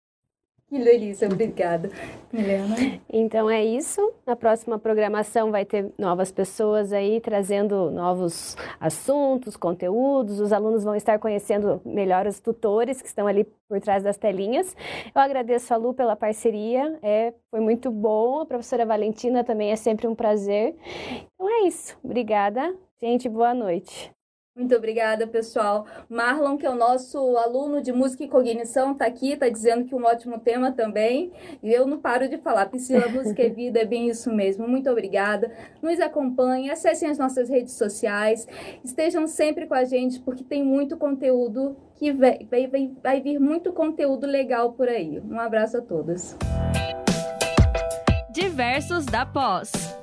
Que 0.69 0.81
delícia, 0.81 1.29
obrigada. 1.29 1.91
Milena. 2.33 2.75
Então 3.09 3.49
é 3.49 3.65
isso. 3.65 4.13
Na 4.27 4.35
próxima 4.35 4.79
programação 4.81 5.53
vai 5.53 5.65
ter 5.65 5.93
novas 5.97 6.33
pessoas 6.33 6.93
aí 6.93 7.21
trazendo 7.21 7.89
novos 7.93 8.57
assuntos, 8.81 9.57
conteúdos. 9.57 10.41
Os 10.41 10.53
alunos 10.53 10.83
vão 10.83 10.97
estar 10.97 11.21
conhecendo 11.21 11.81
melhor 11.85 12.27
os 12.27 12.41
tutores 12.41 13.01
que 13.01 13.07
estão 13.07 13.29
ali 13.29 13.45
por 13.69 13.81
trás 13.81 14.03
das 14.03 14.17
telinhas. 14.17 14.75
Eu 15.15 15.21
agradeço 15.21 15.73
a 15.73 15.77
Lu 15.77 15.95
pela 15.95 16.17
parceria. 16.17 16.99
É, 17.01 17.33
foi 17.49 17.61
muito 17.61 17.89
bom. 17.89 18.41
A 18.41 18.47
professora 18.47 18.85
Valentina 18.85 19.45
também 19.45 19.71
é 19.71 19.77
sempre 19.77 20.09
um 20.09 20.17
prazer. 20.17 20.75
Então 21.35 21.49
é 21.49 21.69
isso. 21.69 21.97
Obrigada. 22.03 22.75
Gente, 23.01 23.29
boa 23.29 23.55
noite. 23.55 24.16
Muito 24.57 24.75
obrigada, 24.75 25.27
pessoal. 25.27 25.85
Marlon, 26.09 26.57
que 26.57 26.65
é 26.65 26.71
o 26.71 26.75
nosso 26.75 27.19
aluno 27.37 27.83
de 27.83 27.93
música 27.93 28.25
e 28.25 28.29
cognição, 28.29 28.93
está 28.93 29.05
aqui, 29.05 29.33
está 29.33 29.51
dizendo 29.51 29.85
que 29.85 29.95
um 29.95 30.03
ótimo 30.03 30.41
tema 30.41 30.73
também. 30.73 31.31
E 31.63 31.71
eu 31.71 31.87
não 31.87 31.99
paro 31.99 32.27
de 32.27 32.39
falar. 32.39 32.65
Priscila, 32.65 33.07
música 33.07 33.43
é 33.43 33.51
vida, 33.51 33.81
é 33.81 33.85
bem 33.85 34.09
isso 34.09 34.33
mesmo. 34.33 34.67
Muito 34.67 34.89
obrigada. 34.89 35.53
Nos 35.83 36.01
acompanhem, 36.01 36.71
acessem 36.71 37.11
as 37.11 37.19
nossas 37.19 37.51
redes 37.51 37.75
sociais, 37.75 38.49
estejam 38.83 39.27
sempre 39.27 39.67
com 39.67 39.75
a 39.75 39.85
gente, 39.85 40.21
porque 40.21 40.43
tem 40.43 40.65
muito 40.65 40.97
conteúdo 40.97 41.77
que 41.97 42.11
vai, 42.11 42.47
vai, 42.51 42.91
vai, 43.03 43.21
vir 43.21 43.39
muito 43.39 43.75
conteúdo 43.75 44.27
legal 44.27 44.73
por 44.73 44.89
aí. 44.89 45.21
Um 45.21 45.39
abraço 45.39 45.77
a 45.77 45.83
todos. 45.83 46.35
Diversos 48.33 49.05
da 49.05 49.27
Pós. 49.27 49.97